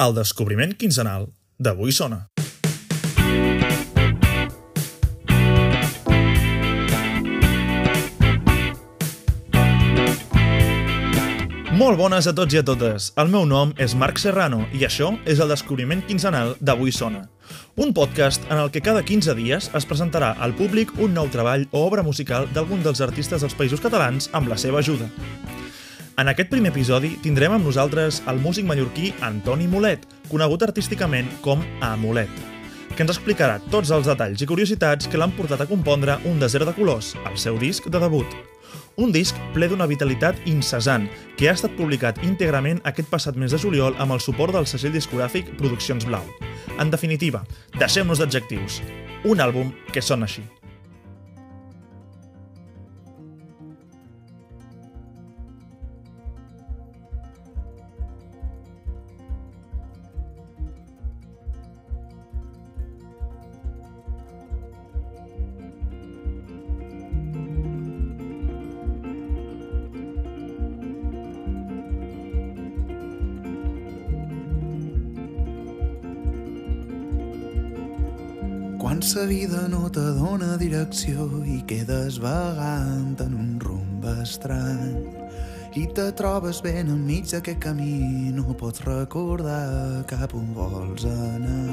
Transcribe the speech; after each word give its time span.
El 0.00 0.14
descobriment 0.16 0.70
quinzenal 0.80 1.26
d'Avui 1.60 1.92
Sona. 1.92 2.22
Molt 11.76 12.00
bones 12.00 12.24
a 12.24 12.32
tots 12.32 12.56
i 12.56 12.62
a 12.62 12.64
totes. 12.64 13.10
El 13.20 13.28
meu 13.28 13.44
nom 13.44 13.74
és 13.76 13.92
Marc 13.92 14.16
Serrano 14.22 14.62
i 14.72 14.86
això 14.88 15.10
és 15.28 15.36
el 15.36 15.52
descobriment 15.52 16.00
quinzenal 16.08 16.54
d'Avui 16.64 16.96
Sona. 16.96 17.26
Un 17.76 17.92
podcast 17.92 18.40
en 18.48 18.56
el 18.56 18.72
que 18.72 18.80
cada 18.80 19.04
15 19.04 19.36
dies 19.36 19.68
es 19.76 19.88
presentarà 19.90 20.32
al 20.40 20.56
públic 20.56 20.96
un 20.96 21.12
nou 21.12 21.28
treball 21.28 21.68
o 21.72 21.84
obra 21.84 22.06
musical 22.06 22.48
d'algun 22.56 22.80
dels 22.80 23.04
artistes 23.04 23.44
dels 23.44 23.58
països 23.58 23.84
catalans 23.84 24.32
amb 24.32 24.48
la 24.48 24.56
seva 24.56 24.80
ajuda. 24.80 25.12
En 26.20 26.28
aquest 26.28 26.50
primer 26.52 26.68
episodi 26.74 27.14
tindrem 27.24 27.54
amb 27.56 27.64
nosaltres 27.64 28.18
el 28.28 28.42
músic 28.44 28.66
mallorquí 28.68 29.14
Antoni 29.24 29.64
Molet, 29.72 30.02
conegut 30.28 30.66
artísticament 30.66 31.30
com 31.40 31.62
Amulet, 31.80 32.42
que 32.92 33.00
ens 33.06 33.14
explicarà 33.14 33.54
tots 33.72 33.88
els 33.96 34.10
detalls 34.10 34.44
i 34.44 34.50
curiositats 34.50 35.08
que 35.08 35.16
l'han 35.16 35.32
portat 35.32 35.64
a 35.64 35.68
compondre 35.70 36.18
Un 36.28 36.36
desert 36.42 36.68
de 36.68 36.76
colors, 36.76 37.14
el 37.24 37.40
seu 37.40 37.56
disc 37.56 37.88
de 37.88 38.04
debut. 38.04 38.36
Un 39.00 39.16
disc 39.16 39.38
ple 39.56 39.70
d'una 39.72 39.88
vitalitat 39.88 40.36
incessant, 40.44 41.08
que 41.40 41.48
ha 41.48 41.56
estat 41.56 41.72
publicat 41.80 42.20
íntegrament 42.20 42.84
aquest 42.84 43.08
passat 43.08 43.40
mes 43.40 43.56
de 43.56 43.64
juliol 43.64 43.96
amb 43.96 44.12
el 44.12 44.20
suport 44.20 44.52
del 44.52 44.68
segell 44.68 44.92
discogràfic 44.92 45.54
Produccions 45.56 46.04
Blau. 46.04 46.26
En 46.76 46.92
definitiva, 46.92 47.46
deixem-nos 47.80 48.20
d'adjectius. 48.20 48.82
Un 49.24 49.40
àlbum 49.40 49.72
que 49.88 50.04
sona 50.04 50.28
així. 50.28 50.44
Quan 78.90 79.02
sa 79.06 79.22
vida 79.22 79.68
no 79.70 79.86
te 79.86 80.02
dona 80.02 80.56
direcció 80.58 81.22
i 81.46 81.60
quedes 81.62 82.16
vagant 82.18 83.14
en 83.22 83.36
un 83.38 83.52
rumb 83.62 84.02
estrany 84.18 85.06
i 85.78 85.86
te 85.94 86.10
trobes 86.18 86.58
ben 86.64 86.90
enmig 86.90 87.30
d'aquest 87.30 87.60
camí 87.62 88.34
no 88.34 88.50
pots 88.58 88.82
recordar 88.82 90.02
cap 90.10 90.34
on 90.34 90.50
vols 90.58 91.06
anar. 91.06 91.70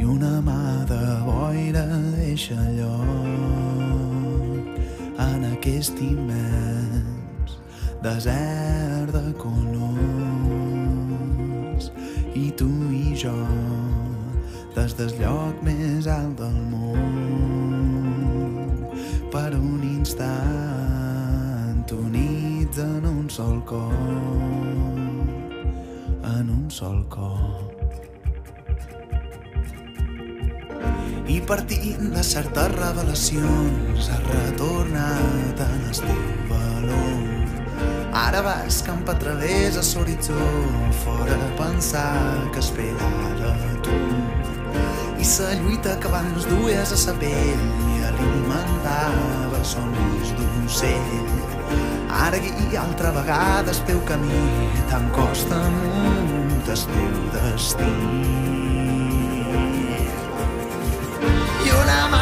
I 0.00 0.08
una 0.16 0.40
mà 0.48 0.88
de 0.88 1.04
boira 1.28 1.84
deixa 2.16 2.56
lloc 2.80 4.64
en 5.28 5.44
aquest 5.52 6.00
immens 6.00 7.60
desert 8.00 9.12
de 9.12 9.26
colors 9.36 9.91
i 12.34 12.50
tu 12.56 12.68
i 12.92 13.14
jo 13.16 13.34
des 14.74 14.94
del 14.96 15.12
lloc 15.20 15.62
més 15.66 16.06
alt 16.08 16.38
del 16.40 16.58
món. 16.72 17.02
Per 19.32 19.50
un 19.56 19.82
instant 19.88 21.84
units 21.92 22.78
en 22.80 23.04
un 23.08 23.28
sol 23.30 23.60
cor 23.68 23.92
en 26.24 26.50
un 26.50 26.70
sol 26.70 27.04
cor. 27.08 27.72
I 31.28 31.40
partint 31.48 32.10
de 32.14 32.22
certes 32.26 32.72
revelacions 32.76 34.08
has 34.14 34.24
retornat 34.30 35.62
en 35.68 35.86
el 35.90 36.02
teu 36.06 36.24
valor 36.50 37.31
Ara 38.12 38.42
vas 38.42 38.82
camp 38.84 39.08
a 39.08 39.14
través 39.18 39.78
a 39.78 39.80
l'horitzó, 39.80 40.36
fora 41.02 41.36
pensar 41.56 42.50
que 42.52 42.58
esperava 42.58 43.56
tu. 43.82 43.96
I 45.18 45.24
sa 45.24 45.54
lluita 45.54 45.96
que 45.98 46.08
abans 46.08 46.44
dues 46.44 46.92
a 46.92 46.96
sa 46.96 47.14
pell 47.16 47.62
i 47.96 48.02
alimentava 48.04 49.62
somnis 49.64 50.34
d'ocell. 50.36 51.30
Ara 52.12 52.36
guia 52.36 52.82
altra 52.82 53.14
vegada 53.16 53.72
el 53.72 53.80
teu 53.88 54.02
camí, 54.04 54.44
tan 54.90 55.08
costa 55.16 55.62
amunt 55.70 56.68
el 56.68 56.84
teu 56.92 57.16
destí. 57.32 57.94
I 61.64 61.72
una 61.80 62.00
mà 62.12 62.21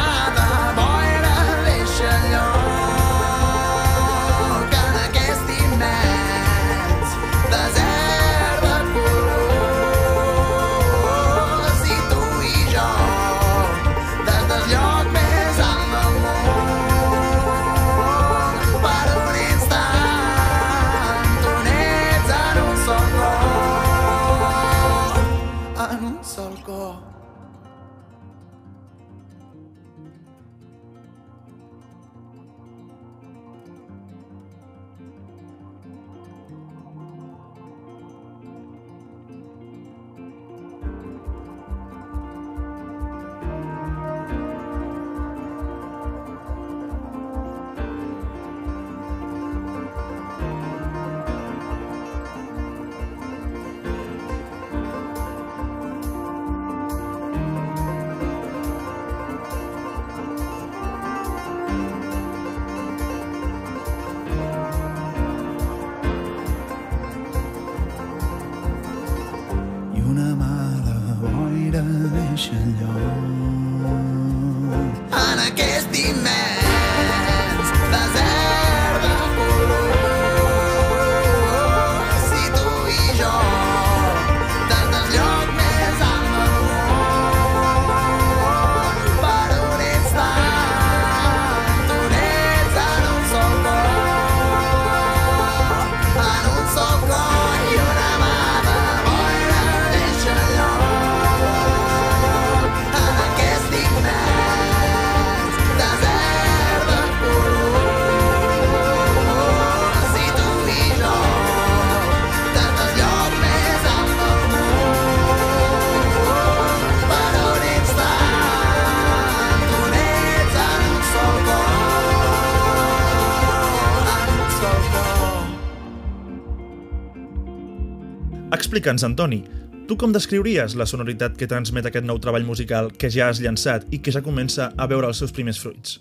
Explica'ns, 128.71 129.03
Antoni, 129.03 129.41
tu 129.83 129.97
com 129.99 130.13
descriuries 130.15 130.77
la 130.79 130.85
sonoritat 130.87 131.33
que 131.35 131.47
transmet 131.51 131.89
aquest 131.89 132.05
nou 132.07 132.21
treball 132.23 132.45
musical 132.47 132.85
que 132.95 133.09
ja 133.11 133.25
has 133.27 133.41
llançat 133.43 133.83
i 133.91 133.99
que 133.99 134.13
ja 134.15 134.21
comença 134.23 134.69
a 134.79 134.87
veure 134.87 135.09
els 135.11 135.19
seus 135.19 135.35
primers 135.35 135.59
fruits? 135.59 135.97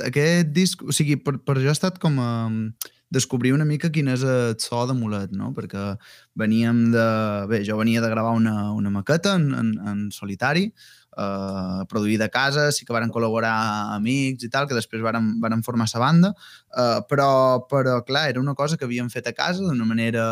aquest 0.00 0.54
disc, 0.56 0.80
o 0.88 0.96
sigui, 0.96 1.18
per, 1.20 1.34
per 1.44 1.58
jo 1.60 1.68
ha 1.68 1.76
estat 1.76 2.00
com 2.00 2.16
a, 2.16 2.30
descobrir 3.12 3.52
una 3.52 3.68
mica 3.68 3.92
quin 3.92 4.08
és 4.08 4.24
el 4.24 4.56
so 4.56 4.86
de 4.88 4.96
Mulet, 4.96 5.36
no? 5.36 5.52
perquè 5.52 5.84
veníem 6.32 6.86
de... 6.96 7.06
Bé, 7.52 7.60
jo 7.68 7.76
venia 7.76 8.00
de 8.00 8.08
gravar 8.08 8.32
una, 8.40 8.72
una 8.72 8.96
maqueta 8.96 9.36
en, 9.36 9.50
en, 9.52 9.76
en 9.92 10.02
solitari, 10.16 10.70
eh, 10.72 11.80
produir 11.92 12.16
de 12.24 12.32
casa, 12.32 12.70
sí 12.72 12.88
que 12.88 12.96
varen 12.96 13.12
col·laborar 13.12 13.52
amics 14.00 14.48
i 14.48 14.54
tal, 14.56 14.64
que 14.64 14.80
després 14.80 15.04
varen, 15.04 15.34
varen 15.44 15.60
formar 15.60 15.92
sa 15.92 16.00
banda, 16.00 16.32
eh, 16.72 17.00
però, 17.04 17.66
però 17.68 18.00
clar, 18.00 18.30
era 18.32 18.40
una 18.40 18.56
cosa 18.56 18.80
que 18.80 18.88
havíem 18.88 19.12
fet 19.12 19.28
a 19.28 19.36
casa 19.36 19.60
d'una 19.60 19.84
manera 19.84 20.30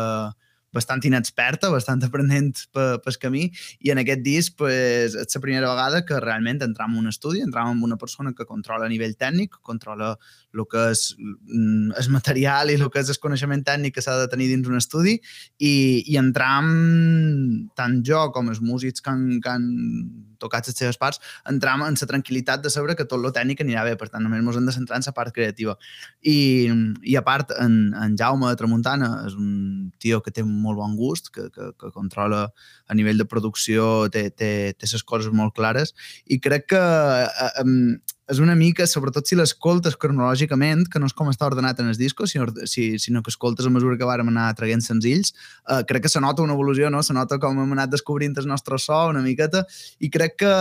bastant 0.73 1.03
inexperta, 1.07 1.69
bastant 1.73 2.03
aprenent 2.07 2.65
pel 2.73 3.19
camí, 3.21 3.47
i 3.79 3.91
en 3.93 4.01
aquest 4.01 4.23
disc 4.25 4.57
pues, 4.59 5.15
és 5.15 5.35
la 5.35 5.43
primera 5.43 5.71
vegada 5.73 6.03
que 6.07 6.19
realment 6.23 6.61
entram 6.65 6.95
en 6.95 7.05
un 7.05 7.11
estudi, 7.11 7.43
entram 7.43 7.73
amb 7.73 7.87
una 7.87 7.99
persona 8.01 8.33
que 8.37 8.47
controla 8.47 8.87
a 8.87 8.91
nivell 8.91 9.17
tècnic, 9.19 9.59
controla 9.61 10.15
el 10.53 10.65
que 10.71 10.87
és 10.91 11.03
mm, 11.19 11.93
el 12.01 12.09
material 12.13 12.71
i 12.71 12.79
el 12.79 12.89
que 12.91 13.03
és 13.03 13.11
el 13.13 13.21
coneixement 13.23 13.63
tècnic 13.67 13.95
que 13.95 14.03
s'ha 14.05 14.17
de 14.19 14.27
tenir 14.31 14.49
dins 14.51 14.67
un 14.67 14.79
estudi 14.79 15.17
i, 15.57 15.73
i 16.05 16.17
entram 16.19 16.67
tant 17.77 18.01
jo 18.07 18.27
com 18.35 18.51
els 18.51 18.61
músics 18.63 19.03
que 19.03 19.13
han, 19.13 19.39
que 19.43 19.53
han 19.53 19.69
tocat 20.41 20.67
les 20.67 20.77
seves 20.77 20.97
parts, 20.97 21.21
entram 21.49 21.83
en 21.85 21.97
la 21.99 22.09
tranquil·litat 22.09 22.63
de 22.65 22.71
saber 22.73 22.95
que 22.97 23.05
tot 23.05 23.21
lo 23.21 23.31
tècnic 23.35 23.61
anirà 23.61 23.85
bé, 23.85 23.95
per 23.99 24.09
tant 24.09 24.25
només 24.25 24.41
ens 24.41 24.57
hem 24.57 24.69
de 24.69 24.75
centrar 24.75 24.99
en 24.99 25.05
la 25.05 25.13
part 25.13 25.35
creativa. 25.35 25.77
I, 26.25 26.37
i 27.05 27.17
a 27.19 27.23
part, 27.25 27.53
en, 27.61 27.93
en 27.93 28.17
Jaume 28.17 28.49
de 28.49 28.59
Tramuntana 28.59 29.11
és 29.27 29.37
un 29.37 29.91
tio 30.01 30.21
que 30.25 30.33
té 30.33 30.43
molt 30.43 30.81
bon 30.81 30.97
gust, 30.97 31.29
que, 31.35 31.47
que, 31.53 31.71
que 31.77 31.91
controla 31.93 32.47
a 32.87 32.97
nivell 32.97 33.21
de 33.21 33.29
producció, 33.29 34.09
té, 34.13 34.29
té, 34.33 34.73
té 34.73 34.89
les 34.91 35.05
coses 35.05 35.31
molt 35.33 35.53
clares 35.55 35.93
i 36.25 36.39
crec 36.41 36.71
que 36.73 36.81
eh, 36.81 37.51
eh, 37.61 38.01
és 38.31 38.39
una 38.39 38.55
mica, 38.55 38.85
sobretot 38.87 39.27
si 39.27 39.35
l'escoltes 39.35 39.97
cronològicament, 39.99 40.85
que 40.91 40.99
no 41.01 41.09
és 41.09 41.15
com 41.17 41.27
està 41.31 41.49
ordenat 41.49 41.81
en 41.83 41.89
els 41.91 41.99
discos, 41.99 42.31
sinó, 42.31 42.47
si, 42.69 42.95
sinó 43.01 43.21
que 43.23 43.31
escoltes 43.33 43.67
a 43.67 43.71
mesura 43.73 43.97
que 43.99 44.07
vàrem 44.07 44.29
anar 44.31 44.47
traient 44.55 44.83
senzills, 44.85 45.33
eh, 45.67 45.81
crec 45.89 46.05
que 46.05 46.11
se 46.11 46.21
nota 46.23 46.43
una 46.45 46.55
evolució, 46.55 46.89
no? 46.93 47.01
Se 47.03 47.15
nota 47.17 47.39
com 47.43 47.59
hem 47.59 47.73
anat 47.75 47.91
descobrint 47.91 48.37
el 48.39 48.47
nostre 48.47 48.79
so 48.79 49.01
una 49.11 49.23
miqueta, 49.25 49.65
i 49.99 50.09
crec 50.13 50.37
que 50.43 50.51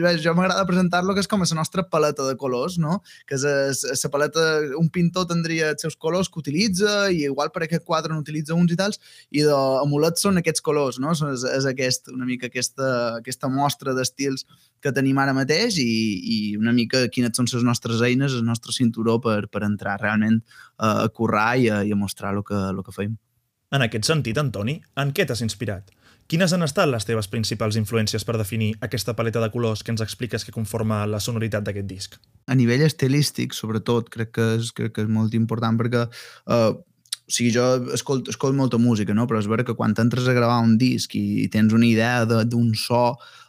bé, 0.00 0.14
jo 0.24 0.32
m'agrada 0.36 0.64
presentar-lo 0.68 1.14
que 1.14 1.24
és 1.24 1.28
com 1.28 1.44
la 1.44 1.58
nostra 1.58 1.84
paleta 1.84 2.24
de 2.28 2.36
colors, 2.40 2.78
no? 2.80 3.02
Que 3.28 3.36
és 3.36 3.84
la 4.04 4.12
paleta, 4.14 4.46
un 4.80 4.88
pintor 4.88 5.28
tindria 5.28 5.74
els 5.74 5.84
seus 5.84 5.96
colors 5.96 6.32
que 6.32 6.40
utilitza, 6.40 7.10
i 7.12 7.26
igual 7.28 7.52
per 7.52 7.66
aquest 7.66 7.84
quadre 7.84 8.14
n'utilitza 8.14 8.56
uns 8.56 8.72
i 8.72 8.80
tals, 8.80 9.02
i 9.30 9.44
de 9.44 9.60
amulets 9.82 10.24
són 10.24 10.40
aquests 10.40 10.64
colors, 10.64 11.00
no? 11.02 11.12
És, 11.12 11.44
és 11.44 11.68
aquest, 11.68 12.08
una 12.14 12.24
mica 12.28 12.48
aquesta, 12.48 13.18
aquesta 13.20 13.52
mostra 13.52 13.92
d'estils 13.92 14.46
que 14.80 14.92
tenim 14.94 15.18
ara 15.18 15.34
mateix 15.34 15.78
i, 15.82 15.88
i 16.22 16.38
una 16.58 16.72
mica 16.72 17.04
quines 17.18 17.36
són 17.36 17.50
les 17.50 17.66
nostres 17.66 18.02
eines, 18.06 18.38
el 18.38 18.46
nostre 18.46 18.72
cinturó 18.72 19.18
per, 19.20 19.42
per 19.50 19.66
entrar 19.66 19.98
realment 20.00 20.40
a, 20.78 21.04
a 21.04 21.08
currar 21.10 21.50
i 21.58 21.68
a, 21.68 21.82
i 21.84 21.92
a 21.92 21.98
mostrar 21.98 22.36
el 22.36 22.44
que, 22.46 22.58
el 22.70 22.84
que 22.86 22.94
feim. 22.94 23.18
En 23.74 23.84
aquest 23.84 24.08
sentit, 24.08 24.38
Antoni, 24.40 24.78
en 24.96 25.12
què 25.12 25.26
t'has 25.28 25.44
inspirat? 25.44 25.90
Quines 26.28 26.52
han 26.52 26.64
estat 26.64 26.88
les 26.92 27.06
teves 27.08 27.28
principals 27.32 27.76
influències 27.80 28.24
per 28.24 28.36
definir 28.36 28.74
aquesta 28.84 29.14
paleta 29.16 29.40
de 29.40 29.48
colors 29.52 29.80
que 29.84 29.92
ens 29.94 30.02
expliques 30.04 30.44
que 30.44 30.52
conforma 30.52 31.06
la 31.08 31.20
sonoritat 31.24 31.64
d'aquest 31.64 31.88
disc? 31.88 32.18
A 32.48 32.56
nivell 32.56 32.84
estilístic, 32.84 33.56
sobretot, 33.56 34.10
crec 34.12 34.34
que 34.36 34.48
és, 34.58 34.72
crec 34.76 34.92
que 34.96 35.06
és 35.06 35.08
molt 35.12 35.36
important 35.36 35.80
perquè 35.80 36.04
eh, 36.04 36.70
o 37.28 37.32
sigui, 37.32 37.52
jo 37.52 37.64
escolto, 37.96 38.32
escolto 38.32 38.56
molta 38.56 38.80
música, 38.80 39.16
no? 39.16 39.24
però 39.28 39.40
és 39.40 39.48
vera 39.48 39.64
que 39.64 39.76
quan 39.76 39.96
entres 39.96 40.28
a 40.28 40.36
gravar 40.36 40.60
un 40.64 40.76
disc 40.80 41.16
i 41.16 41.48
tens 41.52 41.72
una 41.76 41.88
idea 41.88 42.24
d'un 42.28 42.72
so 42.76 43.02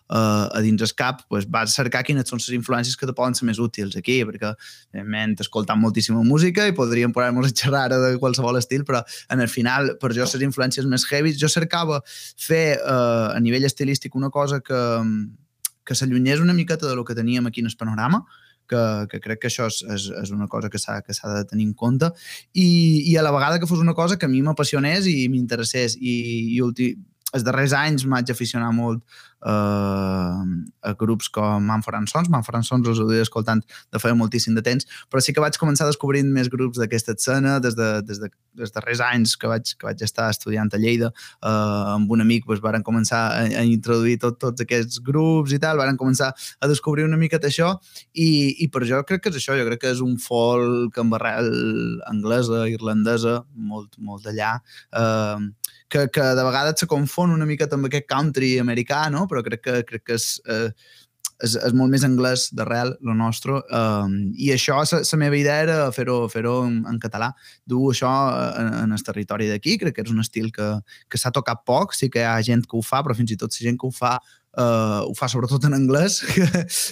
uh, 0.09 0.50
a 0.50 0.61
dins 0.65 0.81
el 0.81 0.94
cap, 0.97 1.21
pues, 1.29 1.47
vas 1.50 1.75
cercar 1.77 2.03
quines 2.07 2.29
són 2.29 2.41
les 2.41 2.56
influències 2.57 2.97
que 2.97 3.07
te 3.09 3.15
poden 3.15 3.38
ser 3.38 3.47
més 3.50 3.61
útils 3.61 3.95
aquí, 4.00 4.19
perquè, 4.27 4.53
evidentment, 4.91 5.38
escoltant 5.45 5.79
moltíssima 5.81 6.23
música 6.25 6.67
i 6.67 6.75
podríem 6.77 7.13
posar-nos 7.15 7.51
a 7.51 7.56
xerrar 7.61 7.88
de 7.94 8.15
qualsevol 8.21 8.59
estil, 8.59 8.85
però 8.88 9.03
en 9.29 9.45
el 9.45 9.50
final, 9.51 9.95
per 10.01 10.13
jo, 10.17 10.25
les 10.25 10.45
influències 10.45 10.89
més 10.89 11.06
heavy, 11.09 11.35
jo 11.38 11.50
cercava 11.51 12.01
fer 12.09 12.79
uh, 12.81 13.35
a 13.35 13.39
nivell 13.39 13.67
estilístic 13.69 14.17
una 14.17 14.31
cosa 14.33 14.61
que, 14.65 14.83
que 15.85 15.97
s'allunyés 15.97 16.41
una 16.41 16.57
miqueta 16.57 16.88
de 16.88 16.95
lo 16.95 17.06
que 17.06 17.15
teníem 17.15 17.47
aquí 17.47 17.61
en 17.61 17.67
el 17.67 17.77
panorama, 17.77 18.25
que, 18.69 18.81
que 19.09 19.19
crec 19.19 19.41
que 19.41 19.50
això 19.50 19.65
és, 19.67 19.81
és, 19.95 20.07
és 20.21 20.31
una 20.31 20.47
cosa 20.47 20.69
que 20.69 20.79
s'ha 20.79 21.01
de 21.01 21.45
tenir 21.50 21.65
en 21.65 21.73
compte 21.73 22.11
i, 22.53 22.67
i 23.09 23.15
a 23.17 23.23
la 23.25 23.33
vegada 23.33 23.57
que 23.59 23.67
fos 23.67 23.81
una 23.81 23.95
cosa 23.97 24.19
que 24.21 24.29
a 24.29 24.31
mi 24.31 24.44
m'apassionés 24.45 25.09
i 25.09 25.25
m'interessés 25.33 25.97
i, 25.97 26.13
i 26.53 26.61
ulti, 26.61 26.91
els 27.36 27.46
darrers 27.46 27.74
anys 27.78 28.06
m'haig 28.10 28.31
aficionat 28.34 28.74
molt 28.74 29.04
uh, 29.46 30.42
a 30.81 30.94
grups 30.98 31.30
com 31.30 31.64
Manfred 31.70 32.10
Sons. 32.12 32.30
Manfred 32.31 32.66
Sons 32.66 32.88
els 32.90 33.02
he 33.14 33.22
escoltant 33.24 33.62
de 33.94 34.02
feia 34.02 34.18
moltíssim 34.18 34.56
de 34.58 34.64
temps, 34.66 34.88
però 35.10 35.22
sí 35.24 35.34
que 35.36 35.44
vaig 35.44 35.58
començar 35.62 35.88
descobrint 35.88 36.31
més 36.34 36.50
grups 36.52 36.80
d'aquesta 36.81 37.16
escena 37.16 37.58
des, 37.64 37.78
de, 37.78 37.90
des 38.08 38.22
de, 38.22 38.31
dels 38.58 38.74
darrers 38.76 39.04
anys 39.06 39.36
que 39.40 39.50
vaig, 39.52 39.76
que 39.78 39.88
vaig 39.88 40.04
estar 40.06 40.30
estudiant 40.34 40.72
a 40.74 40.81
Lleida 40.81 41.12
uh, 41.12 41.96
amb 41.96 42.12
un 42.12 42.26
amic, 42.26 42.48
doncs, 42.50 42.64
varen 42.66 42.86
començar 42.86 43.22
a, 43.38 43.46
a 43.62 43.66
introduir 43.68 44.18
tot, 44.22 44.40
tots 44.42 44.66
aquests 44.66 45.02
grups 45.06 45.54
i 45.56 45.62
tal, 45.62 45.80
varen 45.80 46.00
començar 46.00 46.31
a 46.34 46.72
descobrir 46.72 47.06
una 47.08 47.20
mica 47.20 47.40
això 47.40 47.76
i, 48.14 48.56
i 48.64 48.68
per 48.68 48.84
jo 48.90 49.00
crec 49.08 49.24
que 49.24 49.31
és 49.31 49.40
això, 49.40 49.56
jo 49.56 49.68
crec 49.70 49.86
que 49.86 49.94
és 49.94 50.02
un 50.04 50.18
folk 50.20 50.98
amb 51.00 51.16
arrel 51.16 51.48
anglesa, 52.10 52.66
irlandesa, 52.68 53.40
molt, 53.56 53.96
molt 54.04 54.26
d'allà, 54.28 54.58
uh, 54.98 55.48
que, 55.89 56.07
que 56.13 56.21
de 56.21 56.45
vegades 56.45 56.80
se 56.80 56.88
confon 56.88 57.33
una 57.33 57.47
mica 57.50 57.68
amb 57.74 57.89
aquest 57.89 58.07
country 58.07 58.57
americà, 58.62 59.07
no? 59.12 59.27
però 59.27 59.44
crec 59.45 59.65
que, 59.65 59.77
crec 59.89 60.06
que 60.06 60.18
és, 60.19 60.27
eh, 60.47 60.69
és, 61.44 61.56
és 61.56 61.75
molt 61.75 61.91
més 61.91 62.03
anglès 62.06 62.47
d'arrel, 62.56 62.94
el 63.01 63.15
nostre, 63.18 63.59
um, 63.75 64.15
i 64.36 64.51
això, 64.53 64.80
la 64.94 65.19
meva 65.21 65.39
idea 65.39 65.57
era 65.65 65.77
fer-ho 65.95 66.21
fer, 66.31 66.44
en, 66.45 66.81
en 66.89 67.00
català, 67.01 67.31
dur 67.65 67.89
això 67.94 68.12
en, 68.59 68.74
en 68.83 68.95
el 68.95 69.06
territori 69.06 69.50
d'aquí, 69.50 69.77
crec 69.81 69.97
que 69.97 70.06
és 70.06 70.13
un 70.13 70.21
estil 70.24 70.51
que, 70.56 70.69
que 71.09 71.21
s'ha 71.21 71.33
tocat 71.36 71.63
poc, 71.68 71.95
sí 71.97 72.12
que 72.12 72.24
hi 72.24 72.27
ha 72.27 72.38
gent 72.45 72.68
que 72.68 72.77
ho 72.77 72.83
fa, 72.85 73.01
però 73.06 73.18
fins 73.18 73.33
i 73.33 73.39
tot 73.39 73.56
la 73.56 73.69
gent 73.69 73.80
que 73.80 73.88
ho 73.89 73.95
fa 73.95 74.18
uh, 74.57 75.06
ho 75.06 75.13
fa 75.18 75.30
sobretot 75.30 75.66
en 75.68 75.75
anglès, 75.78 76.19
que, 76.34 76.46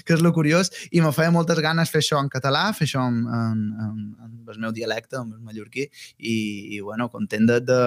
que 0.05 0.15
és 0.15 0.23
lo 0.23 0.33
curiós, 0.35 0.71
i 0.91 1.01
me 1.01 1.11
feia 1.15 1.33
moltes 1.33 1.61
ganes 1.63 1.91
fer 1.93 2.01
això 2.03 2.19
en 2.21 2.29
català, 2.33 2.67
fer 2.77 2.87
això 2.87 3.05
en, 3.09 3.23
en, 3.25 3.63
en, 3.87 4.01
en 4.27 4.51
el 4.53 4.59
meu 4.61 4.73
dialecte, 4.75 5.17
en 5.19 5.33
el 5.33 5.41
mallorquí, 5.41 5.87
i, 6.17 6.35
i 6.77 6.81
bueno, 6.81 7.09
content 7.13 7.47
de, 7.49 7.59
de, 7.65 7.79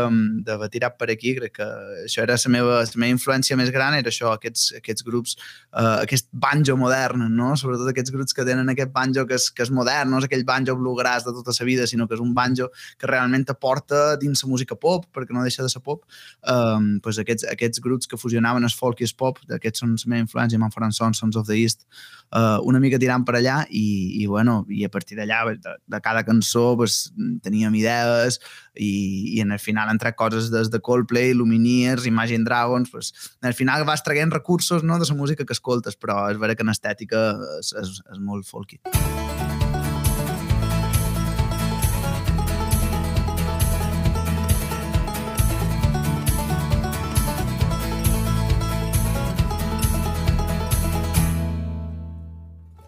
de 0.46 0.70
tirar 0.72 0.94
per 0.98 1.10
aquí, 1.12 1.34
crec 1.38 1.56
que 1.60 1.68
això 2.06 2.24
era 2.24 2.38
la 2.40 2.52
meva, 2.52 2.80
la 2.82 3.02
meva 3.02 3.14
influència 3.14 3.58
més 3.60 3.72
gran, 3.74 3.96
era 3.98 4.12
això, 4.12 4.34
aquests, 4.36 4.74
aquests 4.80 5.06
grups, 5.06 5.36
uh, 5.72 6.00
aquest 6.00 6.30
banjo 6.32 6.76
modern, 6.80 7.26
no? 7.36 7.52
sobretot 7.60 7.92
aquests 7.92 8.14
grups 8.14 8.36
que 8.36 8.46
tenen 8.48 8.68
aquest 8.72 8.92
banjo 8.94 9.26
que 9.28 9.38
és, 9.38 9.50
que 9.54 9.64
és 9.66 9.72
modern, 9.74 10.10
no 10.12 10.20
és 10.20 10.28
aquell 10.28 10.46
banjo 10.48 10.76
bluegrass 10.78 11.26
de 11.26 11.34
tota 11.36 11.54
la 11.56 11.68
vida, 11.68 11.86
sinó 11.90 12.08
que 12.08 12.16
és 12.16 12.22
un 12.22 12.34
banjo 12.36 12.70
que 12.98 13.08
realment 13.10 13.46
aporta 13.50 14.16
dins 14.20 14.44
la 14.44 14.50
música 14.50 14.76
pop, 14.78 15.06
perquè 15.14 15.34
no 15.36 15.44
deixa 15.44 15.64
de 15.64 15.70
ser 15.72 15.82
pop, 15.84 16.04
um, 16.48 16.92
pues 17.04 17.18
aquests, 17.20 17.46
aquests 17.50 17.82
grups 17.84 18.08
que 18.10 18.18
fusionaven 18.20 18.64
el 18.66 18.74
folk 18.74 19.00
i 19.02 19.08
el 19.08 19.14
pop, 19.18 19.40
aquests 19.60 19.84
són 19.84 19.92
la 19.94 20.10
meva 20.14 20.24
influència, 20.24 20.60
Manfred 20.60 20.96
Sons, 20.96 21.36
of 21.36 21.46
the 21.46 21.58
East, 21.60 21.86
uh, 22.32 22.58
una 22.66 22.80
mica 22.82 22.98
tirant 22.98 23.24
per 23.28 23.36
allà 23.38 23.60
i, 23.68 23.84
i, 24.22 24.26
bueno, 24.26 24.64
i 24.68 24.84
a 24.86 24.90
partir 24.92 25.18
d'allà, 25.18 25.42
de, 25.52 25.76
de 25.86 26.00
cada 26.02 26.24
cançó, 26.26 26.72
pues, 26.80 27.12
teníem 27.44 27.76
idees 27.78 28.40
i, 28.74 29.36
i 29.36 29.40
en 29.44 29.52
el 29.52 29.62
final 29.62 29.92
tret 30.00 30.16
coses 30.16 30.50
des 30.50 30.70
de 30.72 30.80
Coldplay, 30.80 31.34
Lumineers, 31.34 32.06
Imagine 32.06 32.44
Dragons, 32.48 32.90
pues, 32.90 33.12
al 33.42 33.54
final 33.54 33.84
vas 33.84 34.04
traient 34.06 34.32
recursos 34.32 34.82
no, 34.82 34.98
de 34.98 35.06
la 35.08 35.18
música 35.18 35.44
que 35.44 35.56
escoltes, 35.56 35.96
però 35.96 36.30
és 36.30 36.40
vera 36.40 36.56
que 36.56 36.66
en 36.66 36.72
estètica 36.72 37.34
és, 37.60 37.74
és, 37.76 37.98
és 38.10 38.22
molt 38.22 38.48
folky. 38.48 38.80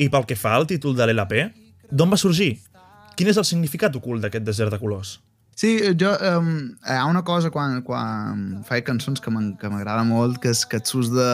I 0.03 0.09
pel 0.11 0.25
que 0.27 0.39
fa 0.39 0.57
al 0.59 0.67
títol 0.67 0.97
de 0.99 1.07
l'LP, 1.07 1.45
d'on 1.91 2.11
va 2.11 2.19
sorgir? 2.19 2.57
Quin 3.15 3.29
és 3.31 3.39
el 3.39 3.47
significat 3.47 3.95
ocult 3.99 4.25
d'aquest 4.25 4.47
desert 4.47 4.75
de 4.75 4.81
colors? 4.81 5.19
Sí, 5.55 5.77
jo, 6.01 6.11
um, 6.41 6.55
hi 6.81 6.97
ha 6.97 7.05
una 7.07 7.21
cosa 7.29 7.51
quan, 7.53 7.83
quan 7.87 8.63
faig 8.67 8.87
cançons 8.87 9.21
que 9.21 9.31
m'agrada 9.31 10.03
molt, 10.09 10.41
que 10.43 10.51
és 10.51 10.65
que 10.67 10.81
sus 10.89 11.13
de, 11.13 11.29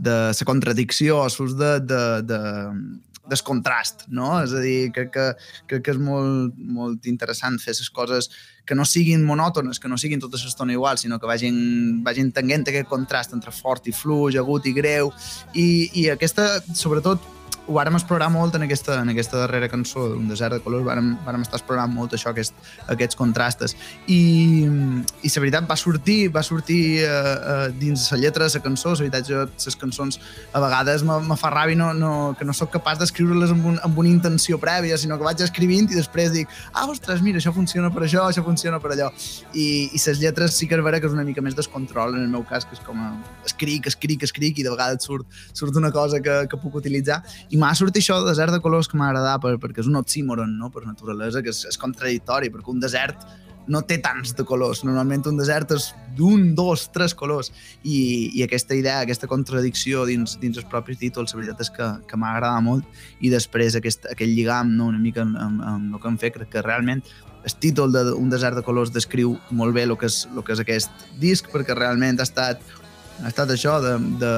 de 0.00 0.16
la 0.32 0.48
contradicció, 0.48 1.20
sus 1.28 1.54
de, 1.60 1.74
de, 1.84 2.00
de, 2.24 2.40
del 3.30 3.42
contrast, 3.46 4.06
no? 4.08 4.32
És 4.42 4.54
a 4.56 4.62
dir, 4.64 4.90
crec 4.96 5.12
que, 5.14 5.26
crec 5.70 5.84
que 5.86 5.94
és 5.94 6.00
molt, 6.00 6.56
molt 6.56 7.06
interessant 7.10 7.60
fer 7.62 7.76
les 7.76 7.90
coses 7.94 8.30
que 8.66 8.76
no 8.78 8.86
siguin 8.88 9.26
monòtones, 9.28 9.78
que 9.78 9.90
no 9.92 9.98
siguin 10.00 10.22
tota 10.22 10.40
l'estona 10.40 10.72
igual, 10.72 10.98
sinó 10.98 11.20
que 11.20 11.28
vagin, 11.28 12.00
vagin 12.06 12.32
tenint 12.32 12.64
aquest 12.64 12.88
contrast 12.88 13.36
entre 13.36 13.52
fort 13.52 13.86
i 13.86 13.94
fluix, 13.94 14.40
agut 14.40 14.66
i 14.66 14.74
greu, 14.74 15.12
i, 15.52 15.68
i 16.00 16.08
aquesta, 16.14 16.56
sobretot, 16.72 17.28
ho 17.70 17.76
vàrem 17.76 17.94
explorar 17.94 18.30
molt 18.32 18.56
en 18.58 18.64
aquesta, 18.66 18.98
en 19.04 19.12
aquesta 19.12 19.38
darrera 19.44 19.68
cançó, 19.70 20.08
Un 20.16 20.28
desert 20.28 20.56
de 20.56 20.60
colors, 20.64 20.84
vàrem, 20.84 21.12
vàrem 21.24 21.42
estar 21.44 21.60
explorant 21.60 21.92
molt 21.92 22.14
això, 22.16 22.30
aquest, 22.30 22.54
aquests 22.90 23.16
contrastes. 23.16 23.76
I, 24.10 24.66
i 25.22 25.30
la 25.30 25.42
veritat 25.44 25.68
va 25.70 25.76
sortir, 25.78 26.18
va 26.34 26.42
sortir 26.42 26.80
uh, 27.04 27.10
uh, 27.10 27.66
dins 27.78 28.08
la 28.12 28.18
lletra 28.18 28.48
de 28.48 28.54
la 28.54 28.62
cançó, 28.64 28.94
la 28.94 29.04
veritat 29.04 29.28
jo 29.28 29.44
les 29.46 29.76
cançons 29.78 30.18
a 30.52 30.60
vegades 30.62 31.04
me 31.04 31.36
fa 31.38 31.50
ràbia 31.52 31.78
no, 31.78 31.92
no, 31.94 32.12
que 32.38 32.44
no 32.44 32.54
sóc 32.56 32.72
capaç 32.74 32.98
d'escriure-les 33.00 33.54
amb, 33.54 33.66
un, 33.72 33.78
amb 33.86 33.98
una 34.02 34.10
intenció 34.10 34.58
prèvia, 34.58 34.98
sinó 34.98 35.18
que 35.18 35.26
vaig 35.26 35.44
escrivint 35.44 35.90
i 35.90 35.98
després 35.98 36.32
dic, 36.34 36.50
ah, 36.72 36.88
ostres, 36.90 37.22
mira, 37.22 37.38
això 37.38 37.54
funciona 37.54 37.92
per 37.94 38.04
això, 38.06 38.26
això 38.26 38.44
funciona 38.46 38.80
per 38.82 38.94
allò. 38.96 39.10
I, 39.54 39.90
i 39.94 40.00
les 40.00 40.20
lletres 40.22 40.56
sí 40.56 40.68
que 40.68 40.78
és 40.78 40.84
vera 40.84 41.00
que 41.00 41.08
és 41.10 41.14
una 41.14 41.26
mica 41.26 41.44
més 41.44 41.56
descontrol, 41.58 42.16
en 42.16 42.26
el 42.26 42.32
meu 42.32 42.44
cas, 42.48 42.66
que 42.66 42.76
és 42.76 42.82
com 42.86 42.98
a 42.98 43.12
escric, 43.46 43.86
escric, 43.90 44.24
escric, 44.26 44.58
i 44.58 44.66
de 44.66 44.72
vegades 44.72 45.06
surt, 45.06 45.28
surt 45.52 45.76
una 45.78 45.92
cosa 45.94 46.20
que, 46.24 46.42
que 46.50 46.60
puc 46.60 46.80
utilitzar. 46.80 47.20
I 47.48 47.60
m'ha 47.60 47.72
sortit 47.78 48.02
això 48.02 48.20
de 48.20 48.28
desert 48.30 48.52
de 48.54 48.60
colors 48.64 48.88
que 48.90 48.98
m'ha 49.00 49.10
agradat 49.10 49.40
per, 49.42 49.56
perquè 49.62 49.84
és 49.84 49.90
un 49.90 50.00
oxímoron, 50.00 50.58
no? 50.58 50.70
per 50.74 50.84
naturalesa, 50.86 51.42
que 51.42 51.54
és, 51.54 51.64
és 51.70 51.80
contradictori, 51.80 52.52
perquè 52.52 52.74
un 52.74 52.82
desert 52.82 53.24
no 53.70 53.82
té 53.86 54.00
tants 54.02 54.34
de 54.36 54.44
colors. 54.46 54.82
Normalment 54.86 55.24
un 55.30 55.38
desert 55.38 55.74
és 55.76 55.90
d'un, 56.16 56.50
dos, 56.58 56.88
tres 56.94 57.14
colors. 57.14 57.52
I, 57.82 58.30
i 58.34 58.44
aquesta 58.44 58.76
idea, 58.76 59.00
aquesta 59.04 59.28
contradicció 59.30 60.04
dins, 60.08 60.36
dins 60.42 60.58
els 60.58 60.68
propis 60.70 60.98
títols, 61.00 61.34
la 61.34 61.42
veritat 61.42 61.64
és 61.66 61.72
que, 61.76 61.88
que 62.08 62.20
m'ha 62.20 62.34
agradat 62.34 62.66
molt. 62.66 63.02
I 63.20 63.32
després 63.32 63.78
aquest, 63.78 64.08
aquest 64.10 64.32
lligam 64.32 64.74
no, 64.76 64.90
una 64.90 65.02
mica 65.02 65.22
amb, 65.26 65.38
amb, 65.38 65.66
amb 65.74 65.98
el 65.98 66.02
que 66.02 66.10
hem 66.10 66.22
fet, 66.24 66.36
crec 66.38 66.54
que 66.56 66.64
realment 66.66 67.04
el 67.40 67.54
títol 67.56 67.92
d'un 67.92 68.28
de 68.28 68.36
desert 68.36 68.58
de 68.58 68.62
colors 68.62 68.92
descriu 68.92 69.38
molt 69.56 69.72
bé 69.72 69.86
el 69.86 69.96
que 69.96 70.10
és, 70.10 70.26
el 70.28 70.44
que 70.44 70.52
és 70.52 70.60
aquest 70.60 71.06
disc, 71.22 71.48
perquè 71.52 71.76
realment 71.76 72.20
ha 72.20 72.26
estat 72.26 72.60
ha 73.22 73.28
estat 73.28 73.50
això 73.52 73.78
de, 73.84 73.94
de, 74.20 74.34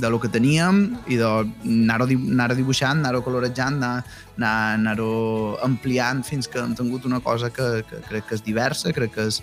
de 0.00 0.10
lo 0.12 0.20
que 0.20 0.30
teníem 0.32 0.82
i 1.10 1.18
d'anar-ho 1.20 2.06
anar 2.10 2.50
dibuixant, 2.56 3.00
anar-ho 3.00 3.22
colorejant, 3.26 3.80
anar-ho 3.80 4.70
anar 4.76 4.96
ampliant 5.66 6.22
fins 6.26 6.48
que 6.48 6.62
hem 6.62 6.74
tingut 6.78 7.08
una 7.08 7.20
cosa 7.20 7.50
que, 7.50 7.82
que 7.88 8.00
crec 8.08 8.28
que 8.28 8.38
és 8.38 8.46
diversa, 8.46 8.94
crec 8.96 9.14
que 9.16 9.28
és 9.28 9.42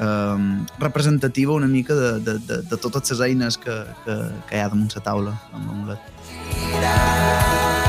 um, 0.00 0.66
representativa 0.78 1.54
una 1.54 1.70
mica 1.70 1.94
de, 1.94 2.12
de, 2.20 2.38
de, 2.48 2.62
de 2.70 2.76
totes 2.76 3.14
les 3.14 3.20
eines 3.28 3.58
que, 3.58 3.78
que, 4.04 4.18
que 4.48 4.58
hi 4.58 4.64
ha 4.64 4.72
damunt 4.72 4.90
la 4.96 5.06
taula 5.06 5.38
amb 5.52 5.70
l'amulet. 5.70 7.81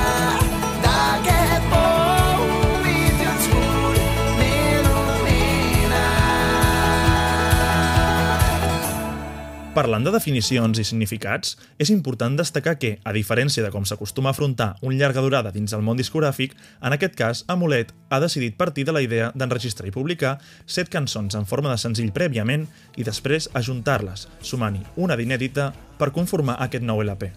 Parlant 9.74 10.04
de 10.06 10.12
definicions 10.14 10.78
i 10.78 10.84
significats, 10.86 11.56
és 11.82 11.90
important 11.90 12.36
destacar 12.38 12.76
que, 12.78 12.92
a 13.02 13.12
diferència 13.16 13.64
de 13.66 13.72
com 13.74 13.88
s'acostuma 13.90 14.30
a 14.30 14.36
afrontar 14.36 14.68
un 14.86 15.00
llarga 15.00 15.24
durada 15.26 15.50
dins 15.56 15.74
el 15.74 15.82
món 15.82 15.98
discogràfic, 15.98 16.54
en 16.86 16.94
aquest 16.94 17.16
cas, 17.18 17.42
Amulet 17.50 17.90
ha 18.14 18.20
decidit 18.22 18.54
partir 18.54 18.86
de 18.86 18.94
la 18.94 19.02
idea 19.02 19.32
d'enregistrar 19.34 19.90
i 19.90 19.96
publicar 19.96 20.36
set 20.68 20.94
cançons 20.94 21.34
en 21.34 21.50
forma 21.50 21.74
de 21.74 21.80
senzill 21.82 22.14
prèviament 22.14 22.68
i 23.02 23.08
després 23.08 23.50
ajuntar-les, 23.58 24.28
sumant-hi 24.46 24.86
una 24.94 25.18
d'inèdita 25.18 25.72
per 25.98 26.12
conformar 26.14 26.60
aquest 26.62 26.86
nou 26.86 27.02
LP. 27.02 27.32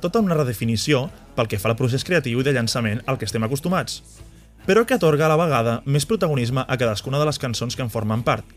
Tota 0.00 0.24
una 0.24 0.40
redefinició 0.40 1.10
pel 1.36 1.52
que 1.52 1.60
fa 1.60 1.68
al 1.68 1.76
procés 1.76 2.08
creatiu 2.08 2.40
i 2.40 2.48
de 2.48 2.56
llançament 2.56 3.04
al 3.04 3.20
que 3.20 3.28
estem 3.28 3.44
acostumats, 3.44 4.00
però 4.64 4.88
que 4.88 4.96
atorga 4.96 5.28
a 5.28 5.34
la 5.36 5.40
vegada 5.44 5.80
més 5.84 6.08
protagonisme 6.08 6.64
a 6.64 6.80
cadascuna 6.80 7.20
de 7.20 7.28
les 7.28 7.44
cançons 7.44 7.76
que 7.76 7.84
en 7.84 7.92
formen 7.92 8.24
part, 8.24 8.48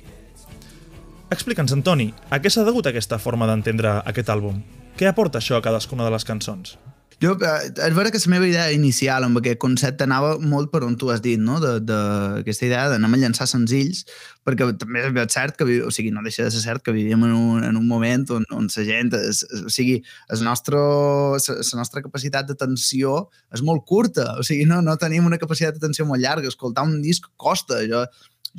Explica'ns, 1.33 1.73
Antoni, 1.73 2.11
a 2.29 2.37
què 2.37 2.51
s'ha 2.53 2.63
degut 2.67 2.85
aquesta 2.85 3.17
forma 3.17 3.47
d'entendre 3.49 3.97
aquest 4.05 4.29
àlbum? 4.29 4.59
Què 4.95 5.07
aporta 5.09 5.41
això 5.41 5.57
a 5.57 5.63
cadascuna 5.65 6.05
de 6.05 6.11
les 6.13 6.25
cançons? 6.27 6.75
Jo, 7.23 7.31
eh, 7.39 7.69
és 7.71 7.95
vera 7.95 8.11
que 8.11 8.19
la 8.19 8.31
meva 8.33 8.45
idea 8.45 8.65
inicial 8.75 9.23
amb 9.23 9.39
aquest 9.39 9.57
concepte 9.57 10.03
anava 10.03 10.35
molt 10.37 10.69
per 10.69 10.83
on 10.83 10.97
tu 10.99 11.09
has 11.09 11.23
dit, 11.23 11.39
no? 11.39 11.57
d'aquesta 11.63 12.67
idea 12.67 12.89
d'anar 12.91 13.09
a 13.09 13.21
llançar 13.21 13.47
senzills, 13.47 14.03
perquè 14.45 14.67
també 14.77 15.05
és 15.23 15.33
cert 15.33 15.57
que, 15.57 15.65
o 15.81 15.89
sigui, 15.95 16.11
no 16.11 16.21
deixa 16.27 16.45
de 16.45 16.51
ser 16.53 16.61
cert 16.61 16.85
que 16.85 16.93
vivíem 16.93 17.23
en 17.23 17.33
un, 17.33 17.63
en 17.63 17.79
un 17.79 17.87
moment 17.87 18.27
on, 18.35 18.45
on 18.51 18.69
la 18.69 18.85
gent, 18.91 19.15
és, 19.15 19.41
o 19.63 19.71
sigui, 19.71 20.01
el 20.29 20.45
nostre, 20.45 20.77
la 20.77 21.81
nostra 21.81 22.03
capacitat 22.05 22.51
d'atenció 22.51 23.17
és 23.55 23.63
molt 23.65 23.87
curta, 23.87 24.35
o 24.37 24.45
sigui, 24.45 24.67
no, 24.69 24.83
no 24.85 24.99
tenim 25.01 25.25
una 25.25 25.41
capacitat 25.41 25.79
d'atenció 25.79 26.05
molt 26.05 26.21
llarga, 26.21 26.51
escoltar 26.51 26.85
un 26.85 26.99
disc 27.01 27.31
costa, 27.37 27.81
jo, 27.89 28.05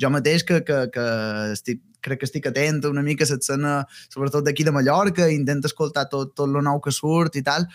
jo 0.01 0.11
mateix 0.11 0.43
que, 0.43 0.63
que, 0.65 0.87
que 0.91 1.05
estic 1.53 1.85
crec 2.07 2.23
que 2.23 2.29
estic 2.29 2.49
atent 2.49 2.81
una 2.89 3.03
mica 3.05 3.27
a 3.27 3.35
l'escena, 3.35 3.75
sobretot 4.13 4.47
d'aquí 4.47 4.65
de 4.65 4.73
Mallorca, 4.75 5.29
intento 5.33 5.69
escoltar 5.69 6.07
tot, 6.09 6.33
tot 6.33 6.47
el 6.47 6.63
nou 6.63 6.81
que 6.83 6.95
surt 6.95 7.37
i 7.39 7.45
tal, 7.45 7.67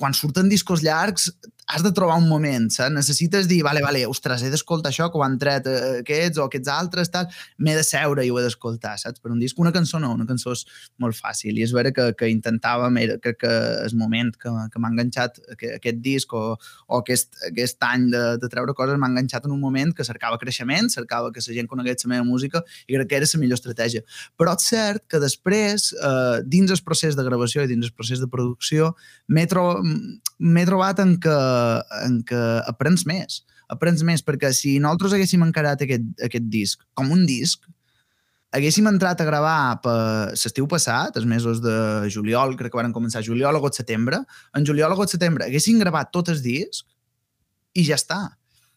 quan 0.00 0.14
surten 0.16 0.48
discos 0.48 0.82
llargs 0.86 1.30
has 1.66 1.82
de 1.82 1.90
trobar 1.92 2.16
un 2.18 2.28
moment, 2.28 2.68
saps? 2.70 2.94
Necessites 2.94 3.48
dir, 3.50 3.62
vale, 3.66 3.82
vale, 3.82 4.04
ostres, 4.06 4.44
he 4.46 4.50
d'escoltar 4.52 4.92
això 4.92 5.08
que 5.10 5.18
ho 5.18 5.24
han 5.26 5.34
tret 5.38 5.66
eh, 5.66 5.78
aquests 6.04 6.38
o 6.38 6.44
aquests 6.46 6.70
altres, 6.70 7.10
tal, 7.10 7.26
m'he 7.58 7.74
de 7.74 7.82
seure 7.86 8.22
i 8.22 8.30
ho 8.30 8.38
he 8.38 8.44
d'escoltar, 8.44 8.94
saps? 9.02 9.18
Per 9.18 9.32
un 9.34 9.40
disc, 9.42 9.58
una 9.58 9.72
cançó 9.74 9.98
no, 10.02 10.12
una 10.14 10.28
cançó 10.28 10.54
és 10.54 10.62
molt 11.02 11.18
fàcil 11.18 11.58
i 11.58 11.64
és 11.66 11.74
vera 11.74 11.90
que, 11.94 12.12
que 12.18 12.30
intentàvem, 12.30 13.00
era, 13.02 13.18
crec 13.22 13.40
que 13.42 13.54
és 13.82 13.96
moment 13.98 14.30
que, 14.38 14.52
que 14.70 14.82
m'ha 14.82 14.92
enganxat 14.94 15.40
aquest, 15.56 15.74
aquest 15.80 16.00
disc 16.04 16.36
o, 16.38 16.44
o 16.54 17.00
aquest, 17.02 17.34
aquest 17.50 17.82
any 17.88 18.06
de, 18.14 18.22
de 18.42 18.52
treure 18.52 18.76
coses 18.78 19.00
m'ha 19.02 19.10
enganxat 19.10 19.50
en 19.50 19.56
un 19.56 19.62
moment 19.62 19.90
que 19.96 20.06
cercava 20.06 20.38
creixement, 20.38 20.92
cercava 20.92 21.34
que 21.34 21.42
la 21.42 21.58
gent 21.58 21.70
conegués 21.70 22.06
la 22.06 22.14
meva 22.14 22.28
música 22.28 22.62
i 22.86 22.94
crec 22.94 23.10
que 23.10 23.18
era 23.18 23.30
la 23.32 23.42
millor 23.42 23.58
estratègia. 23.58 24.04
Però 24.38 24.54
és 24.54 24.70
cert 24.70 25.02
que 25.10 25.18
després, 25.22 25.90
eh, 25.98 26.40
dins 26.46 26.70
el 26.70 26.82
procés 26.86 27.18
de 27.18 27.26
gravació 27.26 27.66
i 27.66 27.70
dins 27.70 27.90
el 27.90 27.94
procés 27.96 28.22
de 28.22 28.30
producció, 28.30 28.94
m'he 29.26 29.46
tro 30.38 30.64
trobat 30.68 31.00
en 31.00 31.16
que 31.20 31.36
en 32.04 32.20
què 32.28 32.42
aprens 32.68 33.06
més. 33.08 33.42
Aprens 33.68 34.02
més, 34.06 34.22
perquè 34.22 34.52
si 34.54 34.76
nosaltres 34.78 35.16
haguéssim 35.16 35.42
encarat 35.42 35.80
aquest, 35.82 36.04
aquest 36.22 36.44
disc 36.52 36.84
com 36.94 37.10
un 37.10 37.24
disc, 37.26 37.64
haguéssim 38.54 38.86
entrat 38.88 39.20
a 39.20 39.26
gravar 39.26 39.80
per 39.82 39.96
l'estiu 40.32 40.68
passat, 40.70 41.16
els 41.18 41.26
mesos 41.26 41.60
de 41.64 41.76
juliol, 42.12 42.54
crec 42.56 42.72
que 42.72 42.80
van 42.80 42.94
començar 42.94 43.24
juliol, 43.26 43.58
agost, 43.58 43.80
setembre, 43.82 44.22
en 44.56 44.66
juliol, 44.68 44.92
agost, 44.94 45.16
setembre, 45.16 45.48
haguéssim 45.48 45.80
gravat 45.82 46.12
tot 46.14 46.30
el 46.32 46.40
disc 46.44 46.86
i 47.74 47.84
ja 47.84 47.98
està. 47.98 48.20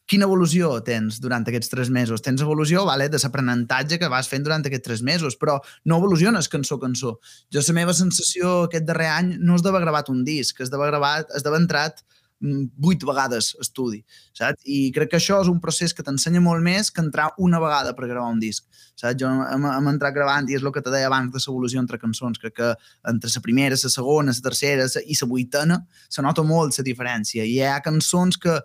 Quina 0.09 0.25
evolució 0.25 0.71
tens 0.85 1.19
durant 1.21 1.43
aquests 1.45 1.69
tres 1.69 1.91
mesos? 1.93 2.23
Tens 2.25 2.41
evolució 2.41 2.81
vale, 2.87 3.09
de 3.13 3.19
l'aprenentatge 3.21 3.99
que 4.01 4.09
vas 4.09 4.29
fent 4.31 4.45
durant 4.47 4.65
aquests 4.65 4.87
tres 4.87 5.03
mesos, 5.05 5.37
però 5.37 5.59
no 5.85 5.99
evoluciones 6.01 6.49
cançó 6.49 6.79
a 6.79 6.85
cançó. 6.85 7.17
Jo 7.53 7.61
la 7.67 7.75
meva 7.77 7.93
sensació 7.93 8.63
aquest 8.63 8.87
darrer 8.87 9.11
any 9.13 9.35
no 9.37 9.59
és 9.59 9.65
d'haver 9.65 9.83
gravat 9.85 10.09
un 10.09 10.23
disc, 10.25 10.61
és 10.65 10.73
d'haver 10.73 10.89
gravat, 10.89 11.29
és 11.37 11.45
d'haver 11.45 11.61
entrat 11.61 12.01
Mm, 12.39 12.69
vuit 12.79 13.01
vegades 13.03 13.49
estudi, 13.59 13.97
saps? 14.31 14.61
I 14.63 14.93
crec 14.95 15.09
que 15.11 15.17
això 15.17 15.41
és 15.43 15.49
un 15.51 15.57
procés 15.59 15.91
que 15.91 16.05
t'ensenya 16.07 16.39
molt 16.39 16.63
més 16.63 16.87
que 16.87 17.03
entrar 17.03 17.25
una 17.37 17.59
vegada 17.59 17.91
per 17.97 18.07
gravar 18.07 18.29
un 18.31 18.39
disc, 18.39 18.63
saps? 18.95 19.17
Jo 19.19 19.27
hem, 19.27 19.65
hem 19.67 19.89
entrat 19.91 20.15
gravant 20.15 20.47
i 20.47 20.55
és 20.55 20.63
el 20.63 20.71
que 20.71 20.83
te 20.85 20.93
deia 20.93 21.09
abans 21.11 21.33
de 21.33 21.41
l'evolució 21.43 21.83
entre 21.83 21.99
cançons. 21.99 22.39
Crec 22.39 22.55
que 22.61 22.69
entre 23.11 23.31
la 23.33 23.43
primera, 23.43 23.75
la 23.75 23.91
segona, 23.91 24.31
la 24.31 24.45
tercera 24.47 24.87
i 25.03 25.19
la 25.19 25.27
vuitena 25.27 25.81
se 26.07 26.23
nota 26.23 26.45
molt 26.47 26.79
la 26.79 26.87
diferència. 26.87 27.43
I 27.43 27.57
hi 27.57 27.65
ha 27.67 27.81
cançons 27.83 28.39
que 28.39 28.55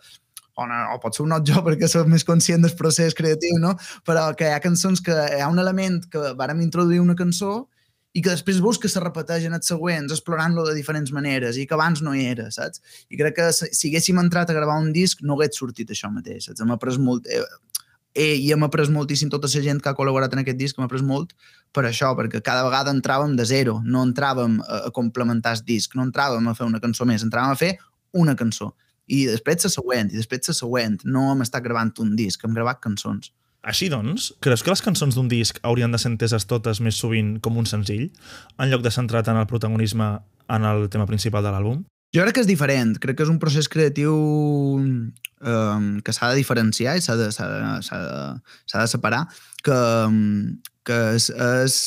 o, 0.57 0.67
no, 0.71 0.81
o 0.95 0.99
pot 1.03 1.17
ser 1.17 1.25
un 1.25 1.33
not 1.35 1.47
jo 1.49 1.63
perquè 1.67 1.89
soc 1.91 2.09
més 2.11 2.25
conscient 2.27 2.63
del 2.65 2.75
procés 2.79 3.17
creatiu, 3.19 3.59
no? 3.63 3.75
però 4.07 4.29
que 4.39 4.49
hi 4.49 4.55
ha 4.55 4.63
cançons 4.63 5.03
que 5.05 5.15
hi 5.15 5.43
ha 5.43 5.51
un 5.51 5.59
element 5.63 6.03
que 6.11 6.35
vàrem 6.39 6.63
introduir 6.65 7.03
una 7.03 7.19
cançó 7.19 7.65
i 8.15 8.23
que 8.23 8.31
després 8.31 8.61
veus 8.63 8.79
que 8.79 8.89
se 8.91 9.03
repeteix 9.03 9.49
en 9.49 9.57
els 9.57 9.67
següents, 9.67 10.13
explorant-lo 10.15 10.63
de 10.69 10.77
diferents 10.77 11.11
maneres, 11.13 11.59
i 11.59 11.67
que 11.67 11.75
abans 11.75 11.99
no 12.07 12.13
hi 12.15 12.29
era, 12.31 12.47
saps? 12.55 12.79
I 13.11 13.19
crec 13.19 13.35
que 13.41 13.49
si 13.57 13.91
haguéssim 13.91 14.21
entrat 14.23 14.51
a 14.51 14.55
gravar 14.55 14.79
un 14.79 14.93
disc 14.95 15.25
no 15.27 15.35
hagués 15.35 15.59
sortit 15.59 15.91
això 15.91 16.13
mateix, 16.15 16.47
saps? 16.47 16.63
Hem 16.63 16.71
après 16.77 16.95
molt... 17.03 17.27
Eh, 17.27 17.43
eh, 18.15 18.37
i 18.39 18.53
hem 18.55 18.63
après 18.63 18.87
moltíssim 18.95 19.33
tota 19.33 19.51
la 19.51 19.65
gent 19.67 19.83
que 19.83 19.91
ha 19.91 19.97
col·laborat 19.99 20.33
en 20.33 20.45
aquest 20.45 20.61
disc, 20.61 20.79
hem 20.79 20.87
après 20.87 21.03
molt 21.03 21.35
per 21.75 21.89
això, 21.89 22.13
perquè 22.15 22.39
cada 22.39 22.63
vegada 22.63 22.95
entràvem 22.95 23.35
de 23.35 23.49
zero, 23.51 23.81
no 23.83 24.05
entràvem 24.07 24.61
a, 24.63 24.85
a 24.87 24.95
complementar 24.95 25.57
el 25.59 25.67
disc, 25.67 25.99
no 25.99 26.07
entràvem 26.07 26.47
a 26.47 26.55
fer 26.55 26.71
una 26.71 26.79
cançó 26.79 27.11
més, 27.11 27.27
entràvem 27.27 27.51
a 27.51 27.59
fer 27.59 27.75
una 28.15 28.37
cançó. 28.39 28.77
I 29.07 29.25
després 29.29 29.67
la 29.67 29.73
següent, 29.73 30.13
i 30.13 30.21
després 30.21 30.49
la 30.49 30.57
següent. 30.57 31.01
No 31.05 31.31
hem 31.33 31.45
estat 31.45 31.65
gravant 31.65 31.93
un 32.05 32.15
disc, 32.17 32.45
hem 32.45 32.55
gravat 32.57 32.81
cançons. 32.85 33.33
Així 33.65 33.89
doncs, 33.89 34.29
creus 34.45 34.61
que 34.61 34.73
les 34.73 34.83
cançons 34.85 35.17
d'un 35.17 35.29
disc 35.29 35.59
haurien 35.65 35.93
de 35.93 35.99
ser 36.01 36.11
enteses 36.13 36.45
totes 36.45 36.83
més 36.85 36.99
sovint 37.01 37.39
com 37.45 37.57
un 37.57 37.69
senzill, 37.69 38.11
en 38.61 38.69
lloc 38.71 38.85
de 38.85 38.93
centrat 38.93 39.31
en 39.33 39.41
el 39.41 39.49
protagonisme 39.49 40.11
en 40.53 40.67
el 40.69 40.89
tema 40.93 41.07
principal 41.09 41.45
de 41.47 41.53
l'àlbum? 41.55 41.81
Jo 42.15 42.23
crec 42.23 42.37
que 42.37 42.43
és 42.45 42.51
diferent, 42.51 42.93
crec 43.03 43.17
que 43.19 43.25
és 43.25 43.33
un 43.33 43.41
procés 43.43 43.67
creatiu 43.73 44.13
um, 44.15 45.87
que 46.05 46.13
s'ha 46.15 46.29
de 46.31 46.39
diferenciar 46.39 46.99
i 46.99 47.03
s'ha 47.03 47.17
de, 47.19 47.31
de, 47.33 48.11
de 48.75 48.87
separar, 48.93 49.25
que, 49.67 49.79
que 50.87 51.01
és, 51.17 51.31
és 51.33 51.79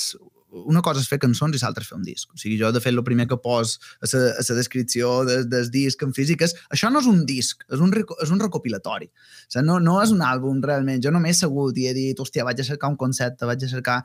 una 0.66 0.82
cosa 0.86 1.04
és 1.04 1.10
fer 1.10 1.20
cançons 1.22 1.56
i 1.56 1.62
l'altra 1.62 1.84
és 1.86 1.90
fer 1.90 1.98
un 1.98 2.06
disc. 2.06 2.30
O 2.34 2.40
sigui, 2.40 2.58
jo, 2.60 2.72
de 2.74 2.82
fet, 2.84 2.94
el 2.94 3.04
primer 3.08 3.28
que 3.30 3.40
pos 3.44 3.78
a 4.02 4.10
la 4.14 4.58
descripció 4.58 5.12
de, 5.28 5.62
disc 5.74 6.02
en 6.04 6.16
físic 6.18 6.46
és 6.48 6.56
això 6.74 6.92
no 6.94 7.04
és 7.04 7.10
un 7.12 7.26
disc, 7.30 7.66
és 7.72 7.84
un, 7.84 7.94
és 7.94 8.34
un 8.34 8.42
recopilatori. 8.42 9.12
O 9.12 9.52
sigui, 9.52 9.68
no, 9.68 9.78
no 9.84 10.00
és 10.04 10.16
un 10.16 10.24
àlbum, 10.26 10.64
realment. 10.64 11.04
Jo 11.04 11.14
no 11.14 11.22
m'he 11.24 11.36
segut 11.38 11.78
i 11.78 11.90
he 11.90 11.94
dit, 11.98 12.20
hòstia, 12.20 12.48
vaig 12.48 12.64
a 12.64 12.68
cercar 12.68 12.92
un 12.94 13.00
concepte, 13.00 13.50
vaig 13.50 13.64
a 13.64 13.72
cercar 13.72 14.02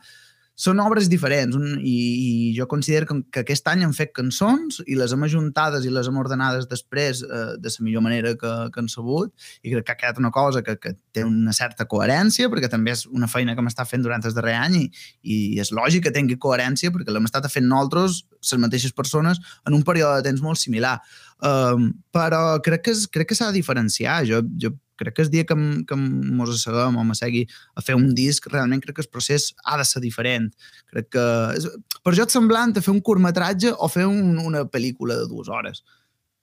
són 0.54 0.80
obres 0.84 1.08
diferents 1.08 1.56
un, 1.56 1.78
i, 1.80 1.92
i 1.92 2.30
jo 2.56 2.66
considero 2.68 3.08
que, 3.08 3.16
que 3.32 3.42
aquest 3.42 3.68
any 3.72 3.84
hem 3.86 3.94
fet 3.96 4.12
cançons 4.16 4.82
i 4.86 4.96
les 4.98 5.14
hem 5.14 5.24
ajuntades 5.24 5.86
i 5.88 5.92
les 5.92 6.08
hem 6.08 6.18
ordenades 6.20 6.68
després 6.68 7.22
eh, 7.24 7.44
de 7.58 7.72
la 7.72 7.86
millor 7.86 8.04
manera 8.04 8.34
que, 8.38 8.52
que 8.74 8.82
han 8.82 8.90
sabut 8.92 9.32
i 9.62 9.72
crec 9.72 9.86
que 9.86 9.94
ha 9.94 10.00
quedat 10.02 10.20
una 10.20 10.30
cosa 10.34 10.62
que, 10.62 10.76
que 10.76 10.94
té 11.14 11.24
una 11.24 11.54
certa 11.56 11.86
coherència 11.88 12.50
perquè 12.52 12.68
també 12.72 12.92
és 12.92 13.06
una 13.08 13.30
feina 13.32 13.56
que 13.56 13.64
hem 13.64 13.72
estat 13.72 13.88
fent 13.88 14.04
durant 14.04 14.24
el 14.28 14.36
darrer 14.36 14.58
any 14.60 14.78
i, 14.82 14.86
i 15.22 15.38
és 15.62 15.72
lògic 15.72 16.06
que 16.06 16.14
tingui 16.14 16.38
coherència 16.40 16.92
perquè 16.92 17.14
l'hem 17.14 17.28
estat 17.28 17.48
fent 17.52 17.68
nosaltres, 17.68 18.22
les 18.42 18.60
mateixes 18.60 18.94
persones, 18.96 19.40
en 19.66 19.76
un 19.76 19.84
període 19.86 20.20
de 20.20 20.28
temps 20.28 20.42
molt 20.44 20.60
similar. 20.60 20.98
Um, 21.42 21.90
però 22.14 22.60
crec 22.62 22.84
que, 22.86 22.94
crec 23.10 23.32
que 23.32 23.38
s'ha 23.38 23.50
de 23.50 23.58
diferenciar. 23.58 24.20
Jo, 24.28 24.42
jo 24.62 24.72
crec 25.00 25.16
que 25.16 25.24
el 25.26 25.30
dia 25.32 25.46
que, 25.48 25.56
que 25.88 25.96
mos 25.96 26.52
asseguem 26.54 26.98
o 26.98 27.04
m'assegui 27.06 27.46
a 27.76 27.84
fer 27.84 27.96
un 27.98 28.12
disc, 28.14 28.46
realment 28.52 28.82
crec 28.84 28.98
que 28.98 29.04
el 29.06 29.10
procés 29.12 29.50
ha 29.64 29.78
de 29.80 29.86
ser 29.88 30.02
diferent. 30.04 30.50
Crec 30.92 31.10
que... 31.16 31.26
És, 31.56 31.68
per 32.02 32.14
jo 32.18 32.26
és 32.26 32.36
semblant 32.36 32.74
a 32.76 32.84
fer 32.84 32.94
un 32.94 33.02
curtmetratge 33.04 33.74
o 33.78 33.88
fer 33.92 34.06
un, 34.08 34.38
una 34.42 34.64
pel·lícula 34.68 35.18
de 35.20 35.28
dues 35.30 35.50
hores. 35.52 35.82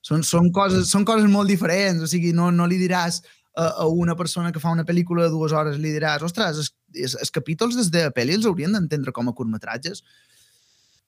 Són, 0.05 0.23
són, 0.23 0.47
coses, 0.55 0.87
són 0.87 1.03
coses 1.05 1.27
molt 1.27 1.51
diferents, 1.51 2.01
o 2.03 2.07
sigui, 2.07 2.31
no, 2.35 2.47
no 2.55 2.67
li 2.69 2.79
diràs 2.79 3.19
a, 3.59 3.83
a 3.83 3.87
una 3.87 4.15
persona 4.15 4.51
que 4.55 4.61
fa 4.63 4.71
una 4.71 4.85
pel·lícula 4.87 5.25
de 5.25 5.33
dues 5.33 5.51
hores, 5.51 5.77
li 5.77 5.91
diràs, 5.95 6.23
ostres, 6.23 6.61
els, 6.63 7.15
els, 7.19 7.31
capítols 7.35 7.75
des 7.77 7.91
de 7.91 8.05
pel·li 8.15 8.37
els 8.37 8.47
haurien 8.47 8.75
d'entendre 8.75 9.11
com 9.15 9.29
a 9.29 9.35
curtmetratges. 9.35 10.03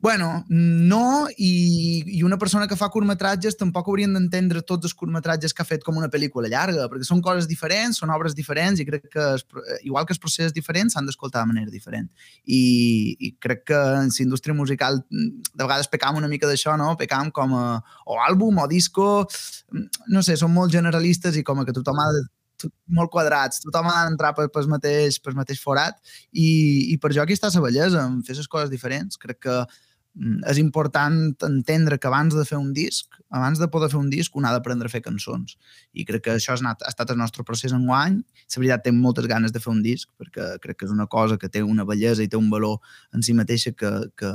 Bueno, 0.01 0.43
no, 0.49 1.27
i, 1.37 2.03
i 2.17 2.23
una 2.23 2.39
persona 2.41 2.65
que 2.67 2.75
fa 2.75 2.87
curtmetratges 2.89 3.53
tampoc 3.59 3.85
haurien 3.85 4.15
d'entendre 4.15 4.63
tots 4.65 4.89
els 4.89 4.95
curtmetratges 4.97 5.53
que 5.53 5.61
ha 5.61 5.67
fet 5.69 5.83
com 5.85 5.99
una 5.99 6.09
pel·lícula 6.09 6.49
llarga, 6.49 6.87
perquè 6.89 7.05
són 7.05 7.21
coses 7.21 7.45
diferents, 7.45 7.99
són 8.01 8.09
obres 8.09 8.33
diferents, 8.33 8.81
i 8.81 8.87
crec 8.87 9.05
que, 9.13 9.27
es, 9.35 9.45
igual 9.85 10.07
que 10.09 10.15
els 10.15 10.21
processos 10.23 10.55
diferents, 10.57 10.95
s'han 10.97 11.05
d'escoltar 11.05 11.43
de 11.43 11.51
manera 11.51 11.69
diferent. 11.69 12.09
I, 12.49 12.63
I 13.13 13.29
crec 13.37 13.61
que 13.69 13.77
en 13.77 14.09
la 14.09 14.25
indústria 14.25 14.57
musical 14.57 15.03
de 15.11 15.61
vegades 15.61 15.91
pecam 15.93 16.17
una 16.17 16.31
mica 16.31 16.49
d'això, 16.49 16.73
no? 16.81 16.95
Pecam 16.97 17.29
com 17.29 17.53
a 17.59 17.65
o 18.09 18.17
àlbum 18.25 18.57
o 18.57 18.67
disco, 18.71 19.07
no 20.09 20.25
sé, 20.25 20.33
són 20.33 20.49
molt 20.57 20.73
generalistes 20.73 21.37
i 21.37 21.45
com 21.45 21.61
a 21.61 21.67
que 21.67 21.77
tothom 21.77 22.01
ha 22.01 22.09
de 22.17 22.25
molt 22.97 23.13
quadrats, 23.13 23.61
tothom 23.61 23.87
ha 23.89 24.01
d'entrar 24.07 24.33
pel, 24.37 24.49
pel, 24.53 24.67
mateix, 24.69 25.21
pel 25.21 25.37
mateix 25.37 25.61
forat 25.61 25.97
i, 26.33 26.89
i 26.93 26.97
per 27.01 27.13
jo 27.13 27.21
aquí 27.21 27.37
està 27.37 27.53
la 27.53 27.65
bellesa, 27.69 28.09
fer 28.25 28.37
les 28.37 28.49
coses 28.49 28.73
diferents. 28.73 29.17
Crec 29.21 29.41
que 29.45 29.61
Mm, 29.61 29.90
és 30.19 30.57
important 30.59 31.15
entendre 31.47 31.97
que 31.97 32.07
abans 32.09 32.35
de 32.35 32.43
fer 32.45 32.57
un 32.59 32.73
disc, 32.75 33.15
abans 33.31 33.59
de 33.59 33.67
poder 33.71 33.89
fer 33.89 33.99
un 33.99 34.09
disc, 34.11 34.35
un 34.35 34.45
ha 34.45 34.51
d'aprendre 34.51 34.89
a 34.89 34.91
fer 34.91 35.01
cançons. 35.05 35.55
I 35.93 36.03
crec 36.05 36.25
que 36.25 36.33
això 36.35 36.57
ha 36.57 36.73
estat 36.89 37.13
el 37.13 37.17
nostre 37.17 37.45
procés 37.47 37.71
en 37.71 37.85
guany. 37.87 38.17
La 38.19 38.59
veritat, 38.59 38.83
tinc 38.89 38.99
moltes 38.99 39.29
ganes 39.31 39.55
de 39.55 39.61
fer 39.63 39.71
un 39.71 39.81
disc, 39.81 40.09
perquè 40.19 40.57
crec 40.61 40.81
que 40.81 40.89
és 40.89 40.91
una 40.91 41.07
cosa 41.07 41.37
que 41.39 41.49
té 41.49 41.63
una 41.63 41.87
bellesa 41.87 42.23
i 42.23 42.27
té 42.27 42.37
un 42.37 42.49
valor 42.51 42.79
en 43.15 43.23
si 43.23 43.33
mateixa 43.33 43.71
que, 43.71 43.91
que, 44.19 44.33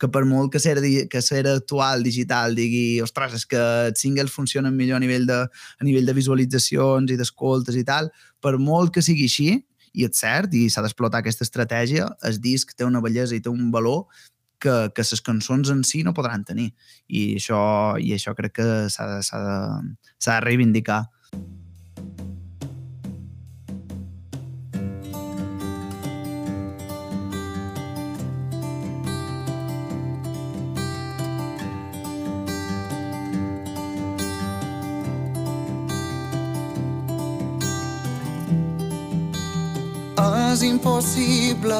que 0.00 0.08
per 0.08 0.24
molt 0.24 0.54
que 0.54 0.58
ser, 0.58 0.78
que 1.12 1.22
ser 1.22 1.44
actual 1.46 2.02
digital 2.02 2.56
digui, 2.56 3.02
ostres, 3.04 3.36
és 3.42 3.46
que 3.46 3.60
els 3.90 4.00
singles 4.00 4.32
funcionen 4.32 4.76
millor 4.76 4.96
a 4.96 5.04
nivell 5.04 5.28
de, 5.28 5.42
a 5.44 5.84
nivell 5.84 6.08
de 6.08 6.16
visualitzacions 6.16 7.12
i 7.12 7.20
d'escoltes 7.20 7.76
i 7.76 7.84
tal, 7.84 8.08
per 8.40 8.56
molt 8.56 8.96
que 8.96 9.04
sigui 9.04 9.28
així, 9.28 9.50
i 9.92 10.06
és 10.06 10.16
cert, 10.16 10.54
i 10.54 10.68
s'ha 10.70 10.84
d'explotar 10.86 11.20
aquesta 11.20 11.44
estratègia, 11.44 12.06
el 12.24 12.38
disc 12.40 12.72
té 12.72 12.86
una 12.86 13.02
bellesa 13.04 13.36
i 13.36 13.42
té 13.42 13.50
un 13.52 13.72
valor 13.74 14.06
que, 14.60 14.74
que 14.94 15.06
les 15.12 15.24
cançons 15.26 15.72
en 15.72 15.84
si 15.84 16.02
no 16.06 16.14
podran 16.16 16.44
tenir. 16.44 16.70
I 17.08 17.36
això, 17.40 17.62
i 17.98 18.12
això 18.16 18.36
crec 18.38 18.58
que 18.60 18.68
s'ha 18.92 19.08
de, 19.14 19.22
de, 19.22 19.96
de 20.26 20.40
reivindicar. 20.46 21.04
És 40.50 40.62
impossible 40.66 41.78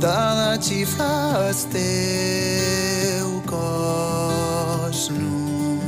de 0.00 0.58
xifrar 0.62 1.50
el 1.50 1.54
teu 1.74 3.28
cos 3.44 5.10
nu. 5.10 5.78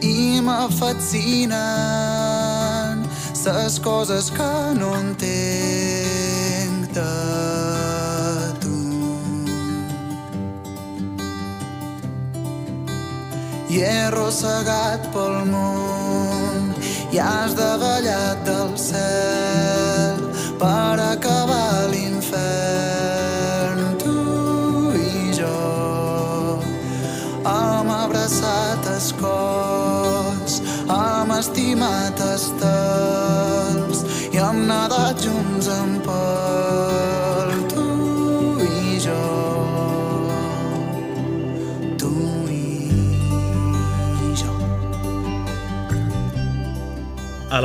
I 0.00 0.40
me 0.46 0.68
fascinen 0.78 1.74
les 3.44 3.78
coses 3.80 4.30
que 4.30 4.54
no 4.78 4.94
entenc 4.94 6.80
de 6.94 7.16
tu. 8.62 8.78
I 13.74 13.76
he 13.82 13.94
arrossegat 14.06 15.10
pel 15.12 15.36
món 15.50 16.74
i 17.14 17.18
has 17.18 17.54
davallat 17.54 18.38
del 18.46 18.76
cel 18.78 19.73
per 20.58 20.98
acabar 21.00 21.43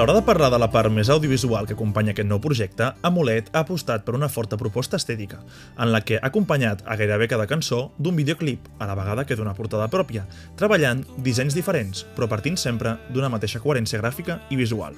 l'hora 0.09 0.21
de 0.21 0.25
parlar 0.25 0.49
de 0.49 0.57
la 0.57 0.71
part 0.73 0.89
més 0.89 1.09
audiovisual 1.13 1.67
que 1.69 1.75
acompanya 1.75 2.15
aquest 2.15 2.25
nou 2.25 2.39
projecte, 2.41 2.87
Amulet 3.05 3.51
ha 3.53 3.61
apostat 3.61 4.07
per 4.07 4.15
una 4.17 4.29
forta 4.33 4.57
proposta 4.57 4.97
estètica, 4.97 5.43
en 5.77 5.91
la 5.93 6.01
que 6.01 6.17
ha 6.17 6.31
acompanyat 6.31 6.81
a 6.89 6.97
gairebé 6.97 7.27
cada 7.29 7.45
cançó 7.45 7.91
d'un 7.99 8.17
videoclip, 8.17 8.65
a 8.81 8.87
la 8.89 8.97
vegada 8.97 9.27
que 9.29 9.37
d'una 9.37 9.53
portada 9.53 9.85
pròpia, 9.93 10.25
treballant 10.57 11.05
dissenys 11.21 11.53
diferents, 11.53 12.07
però 12.17 12.25
partint 12.25 12.57
sempre 12.57 12.97
d'una 13.13 13.29
mateixa 13.29 13.61
coherència 13.61 14.01
gràfica 14.01 14.41
i 14.49 14.57
visual. 14.57 14.97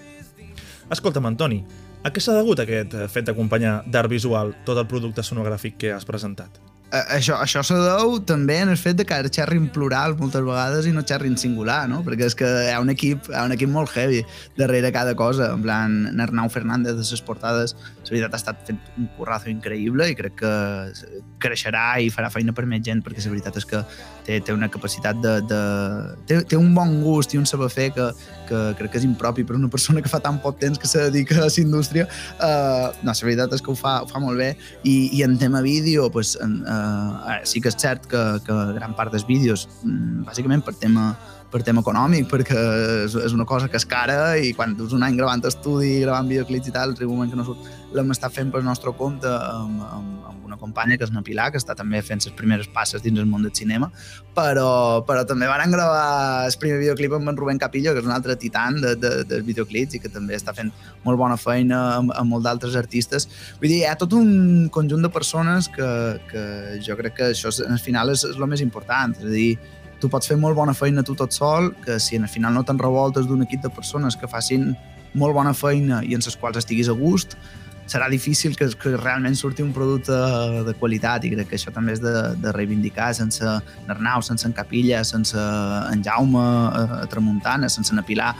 Escolta'm, 0.87 1.27
Antoni, 1.27 1.59
a 2.07 2.15
què 2.15 2.23
s'ha 2.23 2.39
degut 2.39 2.63
aquest 2.63 2.95
fet 3.11 3.27
d'acompanyar 3.27 3.81
d'art 3.91 4.07
visual 4.07 4.55
tot 4.63 4.79
el 4.79 4.87
producte 4.87 5.27
sonogràfic 5.27 5.75
que 5.75 5.91
has 5.91 6.07
presentat? 6.07 6.70
Això, 6.91 7.37
això 7.39 7.61
se 7.63 7.75
deu 7.79 8.17
també 8.27 8.57
en 8.61 8.71
el 8.73 8.77
fet 8.79 8.97
de 8.99 9.05
que 9.07 9.15
ara 9.15 9.31
xerrin 9.31 9.69
plural 9.71 10.17
moltes 10.19 10.43
vegades 10.43 10.87
i 10.87 10.91
no 10.91 11.03
xerrin 11.07 11.37
singular, 11.39 11.85
no? 11.89 12.01
Perquè 12.03 12.27
és 12.27 12.35
que 12.37 12.47
hi 12.47 12.71
ha 12.73 12.81
un 12.83 12.91
equip, 12.91 13.29
hi 13.31 13.37
ha 13.39 13.45
un 13.47 13.55
equip 13.55 13.71
molt 13.71 13.93
heavy 13.95 14.21
darrere 14.59 14.91
cada 14.91 15.15
cosa. 15.15 15.51
En 15.55 15.63
plan, 15.63 15.97
Arnau 16.19 16.51
Fernández 16.51 16.97
de 16.99 17.05
les 17.07 17.23
portades, 17.23 17.75
la 18.03 18.09
veritat, 18.11 18.33
ha 18.35 18.41
estat 18.41 18.63
fent 18.67 18.79
un 18.99 19.07
currazo 19.15 19.49
increïble 19.51 20.09
i 20.11 20.17
crec 20.19 20.35
que 20.41 20.53
creixerà 21.41 21.85
i 22.03 22.11
farà 22.11 22.31
feina 22.33 22.51
per 22.53 22.67
més 22.67 22.83
gent 22.83 23.03
perquè 23.05 23.23
la 23.23 23.35
veritat 23.37 23.61
és 23.61 23.67
que 23.69 23.83
té, 24.25 24.39
té 24.39 24.53
una 24.53 24.69
capacitat 24.71 25.19
de... 25.23 25.37
de 25.49 25.61
té, 26.27 26.41
té 26.47 26.59
un 26.59 26.73
bon 26.75 26.99
gust 27.03 27.35
i 27.35 27.41
un 27.41 27.47
saber 27.49 27.69
fer 27.73 27.89
que, 27.95 28.07
que 28.49 28.61
crec 28.79 28.93
que 28.93 29.01
és 29.01 29.07
impropi 29.07 29.45
per 29.47 29.57
una 29.57 29.69
persona 29.71 30.03
que 30.03 30.11
fa 30.11 30.21
tan 30.23 30.39
poc 30.43 30.59
temps 30.61 30.79
que 30.79 30.89
se 30.89 31.07
dedica 31.09 31.39
a 31.39 31.47
la 31.47 31.53
indústria. 31.61 32.07
Uh, 32.37 32.91
no, 33.01 33.11
la 33.11 33.17
veritat 33.27 33.57
és 33.57 33.63
que 33.63 33.71
ho 33.73 33.77
fa, 33.77 33.99
ho 34.03 34.09
fa 34.09 34.21
molt 34.23 34.39
bé 34.39 34.53
i, 34.83 34.95
i 35.17 35.23
en 35.27 35.37
tema 35.41 35.61
vídeo, 35.65 36.09
pues, 36.11 36.37
en, 36.41 36.59
Uh, 36.71 37.41
sí 37.47 37.61
que 37.61 37.71
és 37.71 37.77
cert 37.79 38.05
que, 38.09 38.21
que 38.45 38.55
gran 38.75 38.93
part 38.95 39.13
dels 39.13 39.25
vídeos, 39.27 39.67
mm, 39.83 40.23
bàsicament 40.27 40.63
per 40.65 40.75
tema, 40.79 41.11
per 41.51 41.61
tema 41.67 41.83
econòmic, 41.83 42.29
perquè 42.31 42.57
és, 43.05 43.15
és 43.27 43.35
una 43.35 43.45
cosa 43.49 43.67
que 43.69 43.79
és 43.79 43.85
cara 43.87 44.37
i 44.39 44.53
quan 44.57 44.75
dus 44.79 44.95
un 44.95 45.03
any 45.03 45.17
gravant 45.19 45.43
estudi, 45.47 45.97
gravant 46.05 46.29
videoclips 46.31 46.71
i 46.71 46.75
tal, 46.75 46.95
arriba 46.95 47.11
un 47.11 47.19
moment 47.19 47.33
que 47.33 47.39
no 47.39 47.47
surt, 47.47 47.67
l'hem 47.95 48.13
estat 48.15 48.33
fent 48.35 48.53
pel 48.53 48.63
nostre 48.63 48.93
compte 48.97 49.27
amb, 49.27 49.81
amb, 49.83 50.29
amb 50.29 50.45
una 50.47 50.59
companya 50.59 50.97
que 50.97 51.07
és 51.07 51.11
na 51.11 51.23
Pilar, 51.25 51.49
que 51.51 51.59
està 51.59 51.75
també 51.77 52.01
fent 52.05 52.23
les 52.23 52.35
primeres 52.37 52.69
passes 52.71 53.03
dins 53.03 53.19
el 53.19 53.27
món 53.27 53.43
del 53.43 53.53
cinema, 53.55 53.89
però, 54.35 55.03
però 55.07 55.25
també 55.27 55.49
van 55.49 55.75
gravar 55.75 56.47
el 56.47 56.55
primer 56.61 56.79
videoclip 56.81 57.17
amb 57.17 57.31
en 57.31 57.39
Rubén 57.39 57.59
Capillo, 57.59 57.93
que 57.93 58.03
és 58.03 58.07
un 58.07 58.15
altre 58.15 58.37
titan 58.39 58.79
de, 58.83 58.95
de, 58.99 59.11
dels 59.27 59.45
videoclips 59.47 59.97
i 59.97 60.03
que 60.03 60.11
també 60.11 60.39
està 60.39 60.55
fent 60.55 60.71
molt 61.03 61.19
bona 61.19 61.39
feina 61.39 61.81
amb, 61.97 62.15
amb 62.15 62.35
molt 62.35 62.47
d'altres 62.47 62.79
artistes. 62.79 63.27
Vull 63.59 63.71
dir, 63.71 63.81
hi 63.83 63.89
ha 63.91 63.97
tot 63.99 64.15
un 64.15 64.69
conjunt 64.71 65.03
de 65.03 65.11
persones 65.11 65.67
que, 65.71 65.91
que 66.31 66.47
jo 66.85 66.99
crec 66.99 67.19
que 67.19 67.31
això 67.35 67.51
al 67.67 67.79
final 67.83 68.15
és, 68.15 68.25
és 68.27 68.39
el 68.39 68.49
més 68.51 68.63
important, 68.63 69.15
és 69.19 69.27
a 69.27 69.35
dir, 69.35 69.53
tu 70.01 70.09
pots 70.09 70.27
fer 70.27 70.37
molt 70.41 70.57
bona 70.57 70.73
feina 70.77 71.05
tu 71.05 71.15
tot 71.15 71.33
sol, 71.33 71.71
que 71.85 71.99
si 72.01 72.17
al 72.17 72.29
final 72.29 72.55
no 72.57 72.65
te'n 72.67 72.79
revoltes 72.81 73.27
d'un 73.29 73.45
equip 73.45 73.61
de 73.63 73.71
persones 73.73 74.17
que 74.17 74.29
facin 74.29 74.71
molt 75.13 75.35
bona 75.35 75.53
feina 75.53 76.01
i 76.03 76.15
en 76.15 76.23
les 76.25 76.37
quals 76.39 76.57
estiguis 76.57 76.89
a 76.89 76.95
gust, 76.97 77.37
serà 77.91 78.07
difícil 78.09 78.55
que, 78.55 78.69
que 78.79 78.95
realment 78.95 79.35
surti 79.35 79.63
un 79.65 79.73
producte 79.75 80.15
de 80.65 80.73
qualitat 80.79 81.25
i 81.27 81.31
crec 81.33 81.49
que 81.51 81.57
això 81.59 81.73
també 81.75 81.97
és 81.97 82.01
de, 82.03 82.13
de 82.39 82.53
reivindicar 82.55 83.09
sense 83.17 83.43
Arnau, 83.43 84.23
sense 84.23 84.47
en 84.47 84.55
Capilla, 84.55 85.03
sense 85.07 85.37
en 85.37 86.03
Jaume 86.05 86.39
a, 86.39 86.85
a 87.01 87.07
Tramuntana, 87.11 87.69
sense 87.69 87.93
en 87.95 88.03
Pilar 88.07 88.33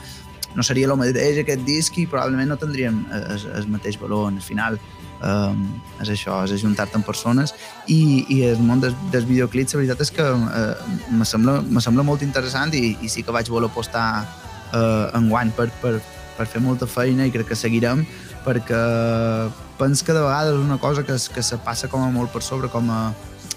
no 0.56 0.64
seria 0.68 0.88
el 0.88 0.98
mateix 1.00 1.42
aquest 1.42 1.62
disc 1.68 1.98
i 2.00 2.08
probablement 2.12 2.52
no 2.52 2.58
tindríem 2.60 3.06
el, 3.16 3.46
el 3.56 3.68
mateix 3.72 3.98
valor. 4.00 4.32
Al 4.32 4.42
final 4.44 4.80
um, 5.24 5.64
és 6.02 6.12
això, 6.14 6.42
és 6.46 6.56
ajuntar-te 6.58 6.98
amb 7.00 7.08
persones 7.08 7.54
i, 7.88 8.26
i 8.30 8.42
el 8.50 8.62
món 8.66 8.84
dels, 8.84 8.98
dels 9.14 9.28
videoclips 9.30 9.76
la 9.76 9.84
veritat 9.84 10.06
és 10.06 10.14
que 10.16 10.28
uh, 10.28 10.94
me, 11.10 11.28
sembla, 11.28 11.60
me 11.62 11.84
sembla 11.84 12.06
molt 12.08 12.26
interessant 12.26 12.74
i, 12.78 12.96
i 13.02 13.12
sí 13.12 13.26
que 13.26 13.36
vaig 13.36 13.50
voler 13.52 13.72
apostar 13.72 14.06
uh, 14.22 15.10
en 15.18 15.30
guany 15.32 15.54
per, 15.58 15.70
per, 15.82 15.98
per 16.38 16.48
fer 16.50 16.64
molta 16.64 16.90
feina 16.90 17.28
i 17.28 17.34
crec 17.34 17.52
que 17.52 17.60
seguirem 17.60 18.06
perquè 18.46 18.82
penso 19.78 20.06
que 20.06 20.14
de 20.14 20.22
vegades 20.22 20.56
és 20.56 20.64
una 20.64 20.80
cosa 20.82 21.06
que, 21.06 21.18
que 21.34 21.44
se 21.46 21.60
passa 21.62 21.90
com 21.90 22.04
a 22.06 22.10
molt 22.14 22.34
per 22.34 22.42
sobre 22.46 22.70
com 22.74 22.90
a 22.90 23.02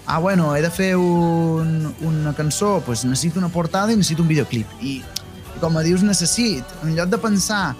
ah, 0.05 0.19
bueno, 0.19 0.55
he 0.55 0.61
de 0.61 0.69
fer 0.69 0.95
un, 0.97 1.93
una 2.05 2.33
cançó, 2.37 2.75
doncs 2.75 2.85
pues 2.85 3.05
necessito 3.05 3.39
una 3.39 3.49
portada 3.49 3.91
i 3.91 3.97
necessito 3.97 4.21
un 4.21 4.29
videoclip. 4.29 4.69
I, 4.81 4.99
i 5.01 5.61
com 5.61 5.77
a 5.77 5.83
dius, 5.85 6.03
necessit, 6.05 6.75
en 6.83 6.95
lloc 6.97 7.09
de 7.09 7.17
pensar 7.21 7.73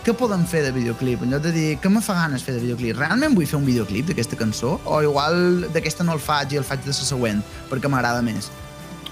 què 0.00 0.14
podem 0.16 0.46
fer 0.48 0.62
de 0.64 0.70
videoclip? 0.72 1.20
En 1.26 1.34
lloc 1.34 1.42
de 1.44 1.50
dir, 1.52 1.64
què 1.80 1.90
me 1.92 2.00
fa 2.00 2.14
ganes 2.16 2.40
fer 2.40 2.54
de 2.54 2.62
videoclip? 2.62 2.96
Realment 2.96 3.34
vull 3.36 3.48
fer 3.48 3.58
un 3.58 3.66
videoclip 3.68 4.06
d'aquesta 4.08 4.38
cançó? 4.40 4.78
O 4.88 5.02
igual 5.04 5.66
d'aquesta 5.74 6.06
no 6.08 6.14
el 6.16 6.22
faig 6.24 6.54
i 6.54 6.60
el 6.60 6.64
faig 6.64 6.80
de 6.86 6.88
la 6.88 6.96
següent, 6.96 7.42
perquè 7.68 7.90
m'agrada 7.92 8.22
més? 8.24 8.48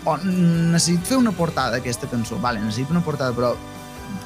O 0.09 0.15
necessito 0.25 1.11
fer 1.11 1.19
una 1.21 1.35
portada 1.37 1.77
d'aquesta 1.77 2.09
cançó? 2.09 2.39
Vale, 2.41 2.63
necessito 2.65 2.97
una 2.97 3.05
portada, 3.05 3.37
però 3.37 3.53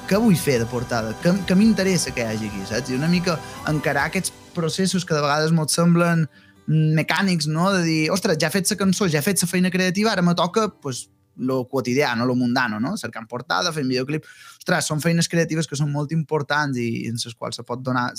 què 0.06 0.20
vull 0.22 0.38
fer 0.38 0.60
de 0.62 0.68
portada? 0.70 1.16
Què, 1.24 1.34
què 1.48 1.58
m'interessa 1.58 2.14
que 2.14 2.22
hi 2.22 2.30
hagi 2.30 2.52
aquí, 2.52 2.62
saps? 2.70 2.94
I 2.94 3.00
una 3.00 3.10
mica 3.10 3.40
encarar 3.66 4.06
aquests 4.12 4.30
processos 4.54 5.02
que 5.08 5.18
de 5.18 5.24
vegades 5.24 5.50
molt 5.56 5.74
semblen 5.74 6.28
mecànics, 6.70 7.50
no? 7.50 7.72
De 7.74 7.82
dir, 7.88 8.00
ostres, 8.14 8.38
ja 8.38 8.52
he 8.52 8.54
fet 8.54 8.70
la 8.70 8.78
cançó, 8.84 9.10
ja 9.10 9.18
he 9.18 9.26
fet 9.26 9.42
la 9.42 9.50
feina 9.50 9.74
creativa, 9.74 10.14
ara 10.14 10.22
me 10.22 10.36
toca, 10.38 10.68
pues, 10.70 11.08
lo 11.36 11.64
quotidià, 11.68 12.12
no 12.16 12.26
lo 12.26 12.34
mundano, 12.34 12.78
no? 12.80 12.94
Cercant 13.00 13.26
portada, 13.28 13.72
fent 13.72 13.88
videoclip. 13.88 14.26
Ostres, 14.58 14.88
són 14.88 15.00
feines 15.02 15.28
creatives 15.32 15.68
que 15.68 15.78
són 15.78 15.90
molt 15.92 16.12
importants 16.12 16.78
i 16.78 17.06
en 17.08 17.20
les 17.20 17.36
quals 17.38 17.58
se 17.58 17.64
pot 17.66 17.82
donar, 17.82 18.10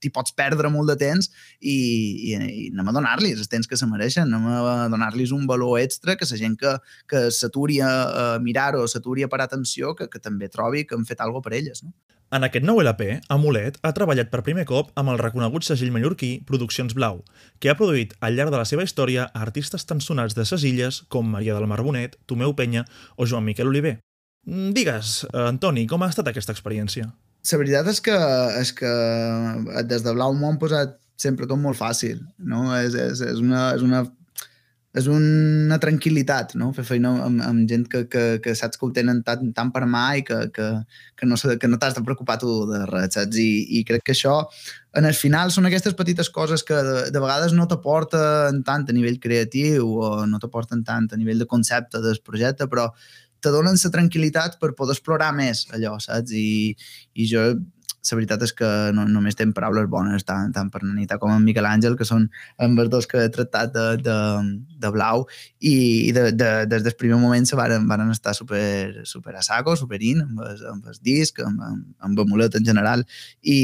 t'hi 0.00 0.12
pots 0.14 0.34
perdre 0.36 0.70
molt 0.72 0.92
de 0.92 0.96
temps 1.00 1.30
i, 1.60 1.74
i, 1.74 2.32
i 2.32 2.68
anem 2.72 2.92
a 2.92 2.96
donar-los 2.96 3.44
el 3.44 3.50
temps 3.52 3.68
que 3.68 3.78
se 3.78 3.88
mereixen, 3.90 4.32
anem 4.32 4.48
a 4.48 4.88
donar-los 4.92 5.34
un 5.36 5.46
valor 5.46 5.80
extra 5.80 6.16
que 6.16 6.28
la 6.28 6.40
gent 6.40 6.56
que, 6.58 6.76
que 7.08 7.26
s'aturi 7.30 7.80
a, 7.84 7.92
a 7.92 8.26
mirar-ho, 8.42 8.86
s'aturi 8.88 9.26
a 9.26 9.30
parar 9.32 9.50
atenció, 9.50 9.94
que, 9.98 10.08
que 10.08 10.22
també 10.22 10.48
trobi 10.48 10.86
que 10.86 10.96
han 10.96 11.06
fet 11.08 11.20
alguna 11.20 11.44
per 11.44 11.56
elles, 11.58 11.84
no? 11.84 11.92
En 12.32 12.46
aquest 12.46 12.64
nou 12.64 12.78
LP, 12.80 13.18
Amulet 13.34 13.74
ha 13.84 13.90
treballat 13.92 14.30
per 14.32 14.40
primer 14.44 14.62
cop 14.64 14.88
amb 14.96 15.12
el 15.12 15.18
reconegut 15.20 15.66
segell 15.66 15.90
mallorquí 15.92 16.30
Produccions 16.48 16.94
Blau, 16.96 17.18
que 17.60 17.68
ha 17.68 17.74
produït 17.76 18.14
al 18.24 18.38
llarg 18.38 18.54
de 18.54 18.56
la 18.56 18.64
seva 18.70 18.86
història 18.86 19.26
artistes 19.36 19.84
tan 19.84 20.00
sonats 20.00 20.32
de 20.38 20.46
ses 20.48 20.64
illes 20.64 21.02
com 21.12 21.28
Maria 21.28 21.52
del 21.58 21.68
Mar 21.68 21.82
Bonet, 21.84 22.16
Tomeu 22.24 22.54
Penya 22.56 22.86
o 23.20 23.28
Joan 23.28 23.44
Miquel 23.44 23.68
Oliver. 23.68 23.98
Mm, 24.48 24.72
digues, 24.72 25.26
Antoni, 25.44 25.84
com 25.90 26.00
ha 26.00 26.08
estat 26.08 26.32
aquesta 26.32 26.56
experiència? 26.56 27.10
La 27.52 27.60
veritat 27.60 27.92
és 27.92 28.00
que, 28.00 28.16
és 28.62 28.72
que 28.80 28.94
des 29.92 30.00
de 30.00 30.16
Blau 30.16 30.32
m'ho 30.32 30.54
han 30.54 30.60
posat 30.62 30.96
sempre 31.20 31.44
tot 31.44 31.60
molt 31.60 31.76
fàcil, 31.76 32.24
no? 32.40 32.64
És, 32.78 32.96
és, 32.96 33.20
és, 33.28 33.44
una, 33.44 33.74
és 33.76 33.84
una 33.84 34.06
és 34.92 35.06
una 35.08 35.78
tranquil·litat, 35.80 36.52
no? 36.60 36.68
Fer 36.76 36.84
feina 36.84 37.14
amb, 37.24 37.40
amb 37.46 37.64
gent 37.68 37.86
que, 37.88 38.02
que, 38.12 38.24
que 38.44 38.52
saps 38.58 38.76
que 38.76 38.84
ho 38.84 38.90
tenen 38.92 39.22
tant, 39.24 39.46
tant 39.56 39.70
per 39.72 39.86
mà 39.88 40.04
i 40.20 40.24
que, 40.28 40.38
que, 40.52 40.66
que 41.16 41.28
no, 41.28 41.38
que 41.40 41.70
no 41.70 41.78
t'has 41.80 41.96
de 41.96 42.02
preocupar 42.04 42.36
tu 42.42 42.50
de 42.68 42.82
res, 42.90 43.14
saps? 43.16 43.40
I, 43.40 43.80
I 43.80 43.82
crec 43.88 44.04
que 44.04 44.12
això, 44.12 44.34
en 45.00 45.08
el 45.08 45.16
final, 45.16 45.54
són 45.54 45.70
aquestes 45.70 45.96
petites 45.96 46.28
coses 46.34 46.64
que 46.68 46.76
de, 46.76 47.08
de 47.14 47.24
vegades 47.24 47.56
no 47.56 47.64
t'aporten 47.70 48.60
tant 48.68 48.84
a 48.84 48.96
nivell 48.96 49.16
creatiu 49.22 49.88
o 49.96 50.14
no 50.28 50.40
t'aporten 50.42 50.84
tant 50.84 51.08
a 51.08 51.20
nivell 51.20 51.40
de 51.40 51.48
concepte 51.48 52.04
del 52.04 52.20
projecte, 52.20 52.68
però 52.68 52.90
te 53.42 53.50
donen 53.50 53.80
la 53.80 53.90
tranquil·litat 53.96 54.60
per 54.60 54.74
poder 54.78 54.94
explorar 54.94 55.32
més 55.34 55.64
allò, 55.74 55.96
saps? 56.04 56.36
I, 56.36 56.76
i 57.16 57.32
jo 57.32 57.48
la 58.10 58.18
veritat 58.18 58.42
és 58.42 58.52
que 58.58 58.68
no, 58.96 59.04
només 59.08 59.38
tenen 59.38 59.54
paraules 59.54 59.86
bones 59.90 60.26
tant, 60.26 60.50
tant 60.54 60.70
per 60.72 60.82
Nanita 60.82 61.18
com 61.22 61.30
en 61.34 61.44
Miquel 61.46 61.68
Àngel, 61.68 61.96
que 61.98 62.06
són 62.08 62.26
amb 62.58 62.82
els 62.82 62.90
dos 62.90 63.06
que 63.06 63.22
he 63.22 63.30
tractat 63.32 63.72
de, 63.76 63.86
de, 64.02 64.18
de 64.82 64.92
blau 64.94 65.26
i, 65.60 65.74
i 66.08 66.12
de, 66.16 66.28
de, 66.34 66.50
des 66.66 66.82
del 66.82 66.98
primer 66.98 67.20
moment 67.22 67.46
se 67.46 67.58
varen, 67.58 67.86
varen 67.88 68.10
estar 68.10 68.34
super, 68.34 69.06
super 69.06 69.36
a 69.38 69.46
saco, 69.46 69.76
super 69.78 70.02
in, 70.02 70.24
amb 70.26 70.42
amb 70.72 70.90
el 70.90 70.98
disc, 71.02 71.38
amb, 71.46 71.62
amb, 71.62 71.82
amb 72.02 72.36
en 72.42 72.64
general 72.66 73.06
i, 73.42 73.58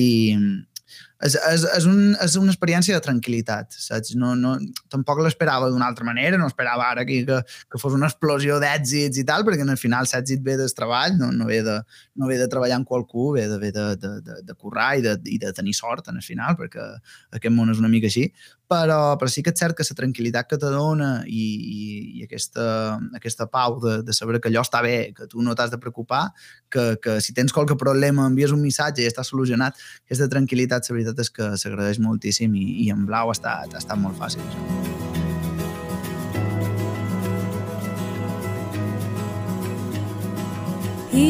és, 1.19 1.35
és, 1.35 1.65
és, 1.75 1.87
un, 1.91 2.13
és 2.23 2.35
una 2.39 2.53
experiència 2.53 2.95
de 2.95 3.03
tranquil·litat, 3.03 3.75
saps? 3.83 4.13
No, 4.19 4.35
no, 4.39 4.55
tampoc 4.93 5.19
l'esperava 5.25 5.71
d'una 5.73 5.89
altra 5.91 6.07
manera, 6.07 6.39
no 6.39 6.47
esperava 6.47 6.87
ara 6.93 7.05
que, 7.09 7.25
que, 7.27 7.41
que 7.73 7.81
fos 7.83 7.97
una 7.97 8.07
explosió 8.11 8.61
d'èxits 8.63 9.19
i 9.19 9.25
tal, 9.27 9.47
perquè 9.47 9.67
al 9.67 9.81
final 9.81 10.07
l'èxit 10.07 10.45
ve 10.47 10.55
del 10.61 10.71
treball, 10.77 11.17
no, 11.19 11.33
no, 11.35 11.49
ve 11.51 11.59
de, 11.67 11.81
no 12.23 12.31
ve 12.31 12.39
de 12.39 12.47
treballar 12.51 12.79
amb 12.79 12.89
qualcú, 12.89 13.33
ve 13.35 13.49
de, 13.51 13.59
ve 13.59 13.73
de, 13.75 13.89
de, 13.99 14.13
de, 14.23 14.39
de 14.47 14.55
currar 14.55 14.93
i 14.99 15.03
de, 15.03 15.17
i 15.27 15.41
de 15.43 15.51
tenir 15.57 15.75
sort 15.75 16.13
en 16.13 16.23
el 16.23 16.27
final, 16.27 16.55
perquè 16.61 16.87
aquest 17.35 17.55
món 17.55 17.75
és 17.75 17.83
una 17.83 17.91
mica 17.91 18.07
així, 18.07 18.29
però, 18.69 19.17
però 19.17 19.31
sí 19.33 19.43
que 19.43 19.51
és 19.55 19.59
cert 19.59 19.75
que 19.75 19.87
la 19.89 19.97
tranquil·litat 19.97 20.49
que 20.49 20.59
te 20.61 20.71
dona 20.71 21.23
i, 21.25 21.45
i, 21.57 21.85
i 22.21 22.25
aquesta, 22.27 22.99
aquesta 23.17 23.47
pau 23.49 23.79
de, 23.81 23.95
de 24.05 24.15
saber 24.15 24.43
que 24.45 24.51
allò 24.53 24.63
està 24.67 24.83
bé, 24.85 25.11
que 25.17 25.27
tu 25.27 25.43
no 25.43 25.55
t'has 25.57 25.73
de 25.73 25.81
preocupar, 25.81 26.27
que, 26.71 26.99
que 27.03 27.17
si 27.25 27.33
tens 27.33 27.55
qualque 27.57 27.79
problema 27.81 28.27
envies 28.29 28.53
un 28.53 28.61
missatge 28.61 29.03
i 29.03 29.09
està 29.09 29.25
solucionat, 29.25 29.79
aquesta 30.05 30.29
tranquil·litat, 30.29 30.85
la 30.85 30.99
veritat 30.99 31.08
és 31.16 31.31
que 31.33 31.49
s'agradeix 31.57 32.01
moltíssim 32.05 32.55
i, 32.59 32.66
i 32.85 32.90
en 32.92 33.07
blau 33.09 33.31
ha 33.31 33.37
estat, 33.37 33.73
ha 33.73 33.81
estat 33.81 33.99
molt 34.01 34.18
fàcil. 34.21 34.42
I 41.18 41.29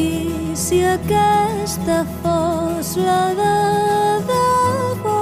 si 0.59 0.81
aquesta 0.83 2.03
fos 2.19 2.95
la 2.99 3.21
de 3.39 3.53
debò 4.27 5.21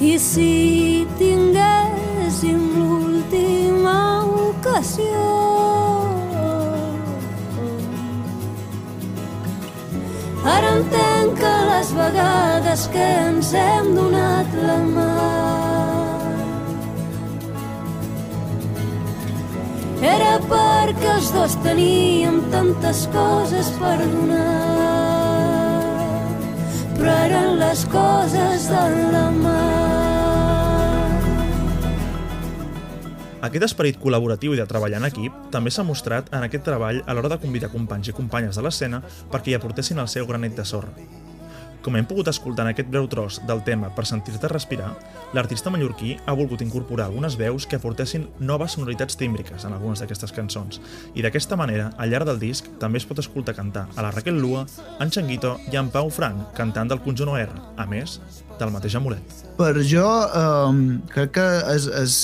i 0.00 0.12
si 0.22 0.52
tinguéssim 1.18 2.60
l'última 2.76 3.96
ocasió 4.44 5.67
ara 10.54 10.74
entenc 10.78 11.38
que 11.40 11.54
les 11.70 11.92
vegades 12.00 12.86
que 12.94 13.06
ens 13.28 13.52
hem 13.62 13.92
donat 13.98 14.58
la 14.68 14.78
mà. 14.94 15.10
Era 20.14 20.34
perquè 20.50 21.14
els 21.16 21.32
dos 21.34 21.58
teníem 21.64 22.42
tantes 22.54 23.06
coses 23.14 23.72
per 23.80 23.96
donar 24.04 24.78
però 26.98 27.12
eren 27.24 27.58
les 27.60 27.84
coses 27.92 28.68
de 28.68 28.84
la 29.12 29.27
Aquest 33.38 33.68
esperit 33.68 34.00
col·laboratiu 34.02 34.54
i 34.54 34.58
de 34.58 34.64
treballar 34.66 34.98
en 34.98 35.06
equip 35.06 35.34
també 35.54 35.70
s'ha 35.70 35.84
mostrat 35.86 36.26
en 36.34 36.42
aquest 36.42 36.64
treball 36.66 37.04
a 37.06 37.14
l'hora 37.14 37.30
de 37.30 37.38
convidar 37.38 37.70
companys 37.70 38.10
i 38.10 38.14
companyes 38.16 38.58
de 38.58 38.64
l'escena 38.66 38.98
perquè 39.30 39.52
hi 39.52 39.58
aportessin 39.58 40.02
el 40.02 40.08
seu 40.10 40.26
granet 40.26 40.56
de 40.58 40.64
sorra. 40.66 40.90
Com 41.78 41.94
hem 41.94 42.08
pogut 42.10 42.26
escoltar 42.26 42.64
en 42.66 42.72
aquest 42.72 42.90
breu 42.90 43.06
tros 43.06 43.38
del 43.46 43.62
tema 43.62 43.92
Per 43.94 44.02
sentir-te 44.10 44.50
respirar, 44.50 44.88
l'artista 45.38 45.70
mallorquí 45.70 46.16
ha 46.26 46.34
volgut 46.34 46.64
incorporar 46.66 47.06
algunes 47.06 47.38
veus 47.38 47.68
que 47.70 47.78
aportessin 47.78 48.26
noves 48.40 48.74
sonoritats 48.74 49.16
tímbriques 49.16 49.64
en 49.64 49.76
algunes 49.76 50.02
d'aquestes 50.02 50.34
cançons, 50.34 50.82
i 51.14 51.22
d'aquesta 51.22 51.56
manera, 51.56 51.92
al 51.96 52.10
llarg 52.10 52.26
del 52.26 52.42
disc, 52.42 52.66
també 52.82 52.98
es 52.98 53.06
pot 53.06 53.22
escoltar 53.22 53.54
cantar 53.54 53.86
a 53.94 54.02
la 54.02 54.10
Raquel 54.10 54.42
Lua, 54.42 54.66
en 54.98 55.14
Changuito 55.14 55.60
i 55.70 55.78
en 55.78 55.94
Pau 55.94 56.10
Frank, 56.10 56.50
cantant 56.58 56.90
del 56.90 57.04
conjunt 57.06 57.30
OR, 57.38 57.54
a 57.78 57.86
més 57.86 58.18
del 58.60 58.72
mateix 58.74 58.96
amulet. 58.98 59.36
Per 59.58 59.72
jo, 59.82 60.06
um, 60.38 60.82
crec 61.10 61.32
que 61.34 61.46
és, 61.74 61.88
és 61.98 62.14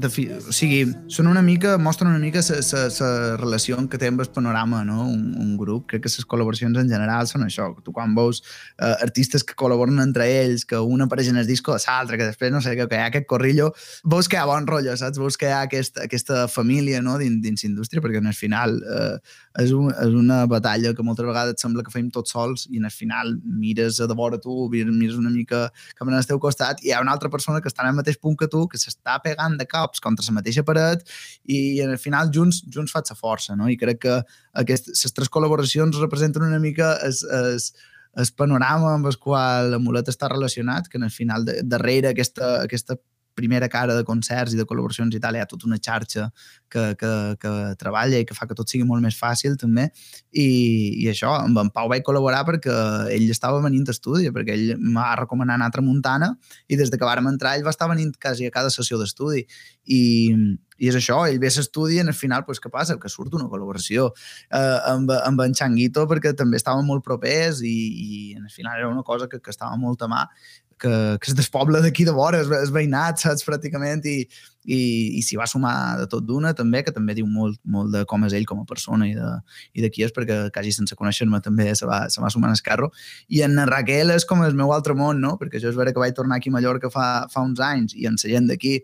de 0.00 0.08
fi... 0.08 0.24
o 0.32 0.54
sigui, 0.54 0.86
són 1.12 1.28
una 1.28 1.42
mica, 1.44 1.74
mostren 1.82 2.12
una 2.14 2.22
mica 2.22 2.40
la 2.40 3.36
relació 3.36 3.76
que 3.90 4.00
té 4.00 4.08
amb 4.08 4.22
el 4.24 4.30
panorama, 4.32 4.80
no? 4.88 5.02
Un, 5.04 5.34
un 5.36 5.56
grup. 5.60 5.86
Crec 5.90 6.06
que 6.06 6.12
les 6.12 6.26
col·laboracions 6.28 6.78
en 6.80 6.88
general 6.88 7.28
són 7.28 7.44
això. 7.44 7.68
Tu 7.84 7.92
quan 7.92 8.14
veus 8.16 8.40
uh, 8.40 8.94
artistes 9.04 9.44
que 9.44 9.56
col·laboren 9.58 10.00
entre 10.02 10.26
ells, 10.28 10.64
que 10.68 10.80
un 10.80 11.04
apareix 11.04 11.28
en 11.32 11.42
el 11.42 11.46
disco 11.48 11.76
de 11.76 11.82
l'altre, 11.84 12.16
que 12.16 12.30
després, 12.30 12.52
no 12.54 12.62
sé, 12.64 12.76
que, 12.78 12.88
que 12.88 12.96
hi 12.96 13.04
ha 13.04 13.10
aquest 13.12 13.28
corrillo, 13.28 13.72
veus 14.04 14.28
que 14.28 14.38
hi 14.38 14.42
ha 14.42 14.48
bon 14.48 14.66
rotllo, 14.68 14.96
saps? 14.96 15.20
Veus 15.20 15.36
que 15.36 15.50
hi 15.50 15.54
ha 15.54 15.64
aquest, 15.66 16.00
aquesta 16.04 16.46
família 16.48 17.02
no? 17.04 17.18
dins, 17.20 17.42
dins 17.44 17.68
indústria, 17.68 18.00
perquè 18.04 18.22
en 18.22 18.32
el 18.32 18.38
final 18.38 18.78
uh, 18.80 19.18
és, 19.58 19.72
un, 19.74 19.90
és 19.90 20.14
una 20.14 20.42
batalla 20.50 20.92
que 20.94 21.04
moltes 21.06 21.26
vegades 21.26 21.58
sembla 21.62 21.82
que 21.86 21.92
fem 21.94 22.08
tots 22.14 22.34
sols 22.34 22.66
i 22.70 22.78
el 22.78 22.90
final 22.94 23.34
mires 23.42 23.98
a 24.00 24.06
de 24.10 24.16
vora 24.18 24.38
tu, 24.42 24.68
mires 24.70 25.18
una 25.18 25.32
mica 25.34 25.66
cap 25.98 26.08
al 26.08 26.28
teu 26.28 26.40
costat 26.42 26.82
i 26.84 26.90
hi 26.90 26.94
ha 26.94 27.02
una 27.02 27.14
altra 27.16 27.30
persona 27.32 27.60
que 27.64 27.70
està 27.72 27.86
el 27.88 27.98
mateix 27.98 28.20
punt 28.22 28.38
que 28.38 28.48
tu, 28.50 28.66
que 28.70 28.78
s'està 28.80 29.18
pegant 29.24 29.58
de 29.58 29.66
cops 29.66 30.02
contra 30.04 30.26
la 30.28 30.38
mateixa 30.38 30.64
paret 30.66 31.04
i 31.44 31.80
al 31.82 31.98
final 31.98 32.32
junts, 32.34 32.62
junts 32.70 32.94
fa 32.94 33.02
la 33.08 33.18
força, 33.18 33.56
no? 33.56 33.68
I 33.68 33.76
crec 33.80 34.02
que 34.06 34.16
aquestes 34.62 35.14
tres 35.14 35.30
col·laboracions 35.32 35.98
representen 36.02 36.46
una 36.46 36.58
mica 36.62 36.94
es, 37.06 37.22
es, 37.24 37.72
el 38.18 38.30
panorama 38.36 38.94
amb 38.96 39.06
el 39.06 39.18
qual 39.22 39.72
l'amulet 39.72 40.08
està 40.10 40.28
relacionat, 40.30 40.88
que 40.88 40.98
en 40.98 41.06
el 41.06 41.14
final 41.14 41.44
de, 41.46 41.60
darrere 41.64 42.10
aquesta, 42.10 42.58
aquesta 42.64 42.98
primera 43.38 43.70
cara 43.72 43.96
de 43.96 44.04
concerts 44.06 44.54
i 44.54 44.58
de 44.58 44.66
col·laboracions 44.68 45.14
i 45.14 45.22
tal, 45.22 45.38
hi 45.38 45.42
ha 45.42 45.48
tota 45.48 45.68
una 45.70 45.78
xarxa 45.78 46.28
que, 46.68 46.84
que, 47.00 47.12
que 47.40 47.54
treballa 47.80 48.20
i 48.20 48.26
que 48.28 48.36
fa 48.36 48.48
que 48.50 48.56
tot 48.58 48.70
sigui 48.70 48.86
molt 48.88 49.04
més 49.04 49.16
fàcil 49.18 49.56
també. 49.60 49.88
I, 50.32 50.48
i 51.04 51.08
això, 51.12 51.32
amb 51.46 51.62
en 51.62 51.72
Pau 51.74 51.90
vaig 51.92 52.04
col·laborar 52.06 52.44
perquè 52.48 52.74
ell 53.14 53.28
estava 53.32 53.62
venint 53.64 53.88
a 53.88 53.94
estudi 53.94 54.32
perquè 54.34 54.56
ell 54.56 54.82
m'ha 54.82 55.10
recomanat 55.22 55.58
anar 55.58 55.70
a 55.70 55.74
Tramuntana 55.74 56.32
i 56.68 56.76
des 56.76 56.90
de 56.92 56.98
que 57.00 57.08
vàrem 57.08 57.30
entrar 57.30 57.56
ell 57.56 57.66
va 57.66 57.74
estar 57.74 57.88
venint 57.90 58.14
quasi 58.20 58.48
a 58.48 58.54
cada 58.54 58.72
sessió 58.74 58.98
d'estudi. 59.00 59.46
I, 59.88 60.00
i 60.78 60.90
és 60.90 60.98
això, 60.98 61.22
ell 61.26 61.40
ve 61.42 61.48
a 61.50 61.56
l'estudi 61.56 61.98
i 61.98 62.04
al 62.04 62.14
final 62.14 62.44
pues, 62.46 62.60
què 62.62 62.70
passa? 62.72 62.98
Que 63.00 63.10
surt 63.12 63.34
una 63.38 63.48
col·laboració 63.50 64.10
eh, 64.12 64.78
amb, 64.92 65.12
amb 65.16 65.44
en 65.46 65.56
Changuito 65.58 66.04
perquè 66.10 66.34
també 66.38 66.60
estàvem 66.60 66.86
molt 66.86 67.04
propers 67.06 67.62
i, 67.66 67.76
i 68.04 68.10
al 68.38 68.50
final 68.54 68.78
era 68.78 68.92
una 68.92 69.06
cosa 69.06 69.30
que, 69.30 69.40
que 69.42 69.54
estava 69.54 69.76
molt 69.80 70.04
a 70.04 70.10
mà 70.12 70.24
que, 70.80 70.92
que 71.18 71.30
és 71.30 71.36
del 71.38 71.50
poble 71.52 71.82
d'aquí 71.84 72.06
de 72.08 72.14
vora, 72.16 72.42
és, 72.44 72.52
és 72.62 72.72
veïnat, 72.74 73.20
saps, 73.22 73.44
pràcticament, 73.46 74.04
i, 74.08 74.22
i, 74.68 74.78
i 75.18 75.22
s'hi 75.24 75.38
va 75.40 75.46
sumar 75.48 75.72
de 76.00 76.06
tot 76.12 76.26
d'una, 76.28 76.52
també, 76.56 76.82
que 76.84 76.92
també 76.92 77.14
diu 77.16 77.26
molt, 77.28 77.56
molt 77.64 77.92
de 77.94 78.02
com 78.08 78.26
és 78.26 78.34
ell 78.36 78.44
com 78.48 78.60
a 78.60 78.66
persona 78.68 79.08
i 79.08 79.14
de, 79.16 79.28
i 79.72 79.84
de 79.84 79.90
qui 79.92 80.04
és, 80.04 80.12
perquè 80.14 80.36
quasi 80.54 80.74
sense 80.76 80.96
conèixer-me 80.98 81.40
també 81.44 81.70
se 81.78 81.88
va, 81.88 82.02
se 82.12 82.20
va 82.22 82.30
sumar 82.32 82.50
en 82.52 82.60
carro. 82.64 82.90
I 83.32 83.42
en 83.46 83.56
Raquel 83.70 84.12
és 84.12 84.26
com 84.28 84.44
el 84.44 84.56
meu 84.58 84.72
altre 84.74 84.96
món, 84.98 85.22
no? 85.24 85.36
Perquè 85.40 85.62
jo 85.62 85.72
és 85.72 85.78
vera 85.78 85.94
que 85.94 86.02
vaig 86.02 86.16
tornar 86.16 86.38
aquí 86.38 86.52
a 86.52 86.56
Mallorca 86.58 86.92
fa, 86.92 87.06
fa 87.32 87.44
uns 87.46 87.62
anys 87.64 87.96
i 87.96 88.08
en 88.10 88.20
la 88.20 88.32
gent 88.34 88.50
d'aquí 88.50 88.74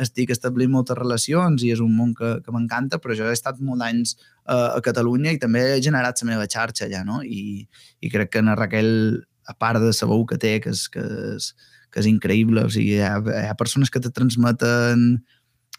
estic 0.00 0.32
establint 0.32 0.72
moltes 0.72 0.96
relacions 0.96 1.64
i 1.64 1.74
és 1.74 1.82
un 1.84 1.92
món 1.96 2.14
que, 2.16 2.38
que 2.44 2.54
m'encanta, 2.54 3.00
però 3.02 3.16
jo 3.18 3.28
he 3.28 3.36
estat 3.36 3.60
molt 3.60 3.84
anys 3.84 4.16
uh, 4.48 4.72
a 4.78 4.80
Catalunya 4.84 5.34
i 5.34 5.42
també 5.42 5.66
he 5.74 5.82
generat 5.84 6.22
la 6.22 6.30
meva 6.32 6.48
xarxa 6.48 6.88
allà, 6.88 7.04
no? 7.04 7.20
I, 7.22 7.66
i 8.00 8.12
crec 8.12 8.32
que 8.32 8.44
en 8.44 8.54
Raquel 8.56 9.24
a 9.46 9.54
part 9.54 9.82
de 9.82 9.92
la 9.92 10.26
que 10.30 10.38
té, 10.40 10.58
que 10.64 10.72
és, 10.74 10.86
que 10.92 11.04
és, 11.34 11.52
que 11.92 12.02
és 12.02 12.10
increïble. 12.10 12.64
O 12.66 12.72
sigui, 12.72 12.98
hi 12.98 13.06
ha, 13.06 13.16
hi 13.22 13.48
ha 13.48 13.56
persones 13.60 13.90
que 13.90 14.02
te 14.02 14.12
transmeten 14.12 15.24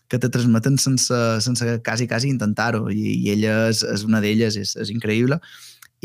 que 0.07 0.19
te 0.21 0.29
transmeten 0.29 0.75
sense, 0.77 1.17
sense 1.41 1.65
quasi, 1.81 2.05
quasi 2.05 2.29
intentar-ho 2.29 2.91
i, 2.93 3.15
i 3.23 3.31
ella 3.33 3.55
és, 3.71 3.79
és 3.89 4.03
una 4.05 4.19
d'elles, 4.21 4.53
és, 4.61 4.75
és 4.77 4.91
increïble 4.93 5.39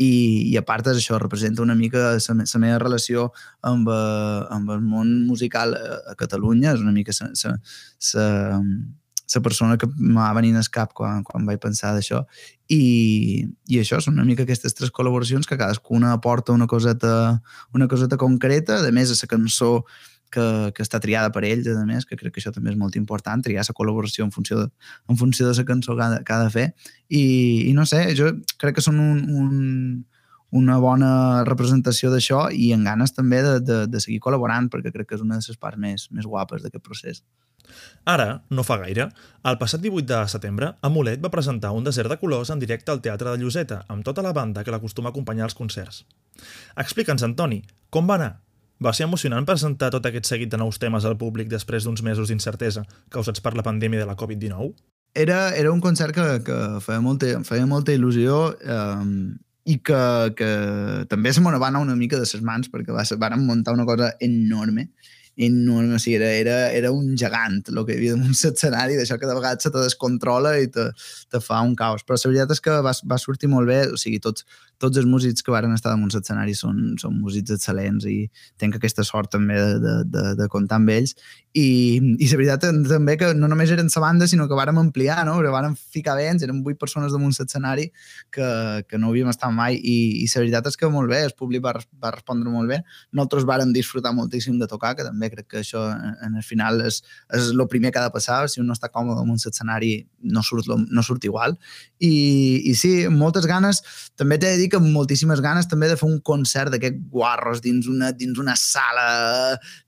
i, 0.01 0.11
i 0.51 0.57
a 0.57 0.63
part 0.65 0.87
això 0.91 1.19
representa 1.21 1.63
una 1.63 1.75
mica 1.77 2.15
la 2.17 2.61
meva 2.63 2.79
relació 2.81 3.29
amb, 3.67 3.89
eh, 3.91 4.39
amb 4.55 4.71
el 4.73 4.81
món 4.81 5.13
musical 5.27 5.75
a, 5.77 5.99
a 6.13 6.15
Catalunya, 6.19 6.73
és 6.75 6.83
una 6.83 6.95
mica 6.95 7.13
la 7.13 7.57
la 9.35 9.43
persona 9.45 9.77
que 9.77 9.89
m'ha 9.97 10.29
venint 10.37 10.57
al 10.59 10.69
cap 10.73 10.93
quan, 10.97 11.23
quan 11.27 11.45
vaig 11.47 11.59
pensar 11.63 11.93
d'això 11.95 12.23
i, 12.71 13.47
i 13.67 13.81
això 13.81 13.99
són 14.03 14.15
una 14.17 14.27
mica 14.27 14.45
aquestes 14.45 14.75
tres 14.77 14.93
col·laboracions 14.95 15.47
que 15.47 15.57
cadascuna 15.59 16.13
aporta 16.15 16.55
una 16.55 16.67
coseta, 16.71 17.41
una 17.75 17.87
coseta 17.91 18.17
concreta, 18.17 18.79
a 18.79 18.91
més 18.95 19.11
a 19.11 19.19
la 19.19 19.31
cançó 19.31 19.71
que, 20.31 20.71
que 20.75 20.85
està 20.85 21.01
triada 21.03 21.31
per 21.35 21.43
ells, 21.45 21.67
a 21.67 21.85
més, 21.85 22.07
que 22.07 22.17
crec 22.17 22.33
que 22.33 22.41
això 22.41 22.53
també 22.55 22.71
és 22.71 22.79
molt 22.79 22.95
important, 22.99 23.43
triar 23.43 23.65
la 23.67 23.75
col·laboració 23.77 24.25
en 24.25 24.31
funció 24.31 24.61
de, 24.61 24.69
en 25.11 25.19
funció 25.19 25.49
de 25.49 25.57
la 25.57 25.67
cançó 25.67 25.97
que 25.97 26.05
ha, 26.05 26.09
de, 26.15 26.21
que 26.23 26.33
ha 26.33 26.39
de 26.45 26.53
fer. 26.53 26.67
I, 27.09 27.23
I 27.69 27.75
no 27.77 27.85
sé, 27.89 28.05
jo 28.17 28.31
crec 28.61 28.79
que 28.79 28.85
són 28.85 29.01
un, 29.03 29.21
un, 29.35 29.51
una 30.63 30.79
bona 30.83 31.11
representació 31.47 32.11
d'això 32.13 32.47
i 32.51 32.71
en 32.75 32.87
ganes 32.87 33.13
també 33.17 33.43
de, 33.45 33.59
de, 33.67 33.83
de 33.91 34.03
seguir 34.03 34.21
col·laborant, 34.23 34.71
perquè 34.71 34.95
crec 34.95 35.11
que 35.11 35.19
és 35.19 35.25
una 35.25 35.39
de 35.39 35.47
les 35.47 35.59
parts 35.59 35.79
més, 35.79 36.07
més 36.15 36.27
guapes 36.27 36.63
d'aquest 36.63 36.87
procés. 36.87 37.25
Ara, 38.05 38.43
no 38.49 38.65
fa 38.65 38.79
gaire, 38.81 39.09
el 39.45 39.57
passat 39.61 39.81
18 39.83 40.07
de 40.09 40.21
setembre, 40.31 40.71
Amulet 40.81 41.21
va 41.21 41.33
presentar 41.33 41.73
un 41.77 41.85
desert 41.85 42.09
de 42.09 42.17
colors 42.21 42.49
en 42.49 42.61
directe 42.61 42.91
al 42.91 43.01
Teatre 43.01 43.33
de 43.33 43.41
Lloseta, 43.43 43.83
amb 43.87 44.05
tota 44.05 44.23
la 44.25 44.33
banda 44.33 44.63
que 44.63 44.73
l'acostuma 44.73 45.11
a 45.11 45.15
acompanyar 45.15 45.45
als 45.45 45.57
concerts. 45.57 46.05
Explica'ns, 46.81 47.23
Antoni, 47.27 47.61
com 47.89 48.09
va 48.09 48.17
anar? 48.17 48.31
Va 48.81 48.93
ser 48.97 49.05
emocionant 49.05 49.45
presentar 49.45 49.91
tot 49.93 50.07
aquest 50.09 50.25
seguit 50.25 50.49
de 50.49 50.57
nous 50.57 50.79
temes 50.81 51.05
al 51.05 51.17
públic 51.21 51.51
després 51.51 51.85
d'uns 51.85 52.01
mesos 52.01 52.31
d'incertesa 52.31 52.81
causats 53.13 53.43
per 53.43 53.53
la 53.53 53.65
pandèmia 53.67 54.01
de 54.01 54.09
la 54.09 54.17
Covid-19? 54.17 54.73
Era, 55.13 55.51
era 55.59 55.71
un 55.71 55.81
concert 55.83 56.15
que, 56.15 56.25
que 56.47 56.57
feia, 56.81 57.01
molta, 57.03 57.29
feia 57.45 57.67
molta 57.69 57.93
il·lusió 57.93 58.39
eh, 58.57 59.05
i 59.69 59.77
que, 59.85 60.01
que 60.39 60.51
també 61.11 61.33
se 61.33 61.43
m'ho 61.43 61.51
va 61.59 61.67
anar 61.69 61.83
una 61.83 61.97
mica 61.99 62.17
de 62.17 62.25
ses 62.25 62.41
mans 62.41 62.71
perquè 62.73 62.95
va, 62.95 63.05
van 63.21 63.45
muntar 63.45 63.75
una 63.77 63.85
cosa 63.85 64.15
enorme 64.19 64.89
enorme, 65.37 65.95
o 65.95 65.99
sigui, 65.99 66.17
era, 66.17 66.31
era, 66.35 66.57
era 66.75 66.91
un 66.91 67.15
gegant 67.17 67.61
el 67.71 67.79
que 67.85 67.95
hi 67.95 67.99
havia 67.99 68.15
damunt 68.15 68.35
l'escenari, 68.35 68.97
d'això 68.99 69.17
que 69.19 69.29
de 69.29 69.37
vegades 69.37 69.63
se 69.63 69.71
te 69.71 69.83
descontrola 69.83 70.57
i 70.59 70.67
te, 70.67 70.89
te 71.31 71.41
fa 71.43 71.61
un 71.65 71.75
caos. 71.75 72.03
Però 72.03 72.17
la 72.19 72.33
veritat 72.33 72.55
és 72.57 72.63
que 72.63 72.81
va, 72.83 72.93
va 73.13 73.21
sortir 73.21 73.49
molt 73.51 73.69
bé, 73.69 73.81
o 73.91 73.99
sigui, 73.99 74.19
tots, 74.23 74.45
tots 74.81 74.97
els 74.97 75.07
músics 75.07 75.45
que 75.45 75.53
varen 75.53 75.75
estar 75.75 75.93
damunt 75.93 76.11
l'escenari 76.13 76.55
són, 76.57 76.95
són 77.01 77.19
músics 77.21 77.53
excel·lents 77.55 78.07
i 78.09 78.25
tenc 78.61 78.77
aquesta 78.77 79.05
sort 79.07 79.31
també 79.33 79.59
de, 79.59 79.77
de, 79.83 79.95
de, 80.09 80.23
de 80.39 80.47
comptar 80.51 80.79
amb 80.81 80.91
ells. 80.93 81.15
I, 81.51 81.99
i 81.99 82.29
la 82.31 82.39
veritat 82.39 82.65
també 82.87 83.17
que 83.19 83.33
no 83.37 83.49
només 83.51 83.71
eren 83.75 83.91
la 83.91 84.03
banda, 84.03 84.27
sinó 84.27 84.47
que 84.47 84.57
vàrem 84.57 84.79
ampliar, 84.81 85.19
no? 85.27 85.35
Però 85.39 85.51
vàrem 85.53 85.75
ficar 85.75 86.15
vents, 86.17 86.43
eren 86.47 86.63
vuit 86.65 86.79
persones 86.79 87.13
damunt 87.13 87.35
l'escenari 87.37 87.89
que, 88.33 88.47
que 88.87 88.99
no 89.01 89.11
havíem 89.11 89.29
estat 89.31 89.53
mai 89.53 89.77
i, 89.77 89.97
i 90.23 90.29
la 90.31 90.45
veritat 90.45 90.71
és 90.71 90.79
que 90.79 90.89
molt 90.89 91.11
bé, 91.11 91.21
el 91.27 91.35
públic 91.37 91.63
va, 91.65 91.75
va 92.01 92.13
respondre 92.15 92.49
molt 92.53 92.71
bé. 92.71 92.81
Nosaltres 93.11 93.45
vàrem 93.49 93.75
disfrutar 93.75 94.15
moltíssim 94.17 94.57
de 94.61 94.69
tocar, 94.71 94.95
que 94.97 95.05
també 95.05 95.20
crec 95.29 95.47
que 95.51 95.59
això 95.61 95.83
en 95.93 96.39
el 96.39 96.43
final 96.43 96.81
és, 96.87 97.01
és 97.37 97.51
el 97.51 97.63
primer 97.69 97.91
que 97.91 98.01
ha 98.01 98.07
de 98.07 98.13
passar, 98.15 98.39
si 98.49 98.61
un 98.61 98.69
no 98.71 98.73
està 98.77 98.89
còmode 98.89 99.21
en 99.21 99.29
un 99.29 99.37
escenari 99.37 99.91
no 100.33 100.41
surt, 100.41 100.71
no 100.71 101.05
surt 101.05 101.27
igual. 101.29 101.57
I, 101.99 102.11
I 102.71 102.75
sí, 102.79 102.93
moltes 103.13 103.45
ganes, 103.49 103.83
també 104.17 104.39
t'he 104.41 104.55
de 104.55 104.63
dir 104.63 104.69
que 104.73 104.81
moltíssimes 104.81 105.43
ganes 105.45 105.69
també 105.69 105.91
de 105.91 105.97
fer 105.99 106.09
un 106.09 106.19
concert 106.25 106.73
d'aquests 106.73 107.09
guarros 107.13 107.61
dins 107.61 107.89
una, 107.91 108.11
dins 108.15 108.41
una 108.41 108.57
sala 108.57 109.07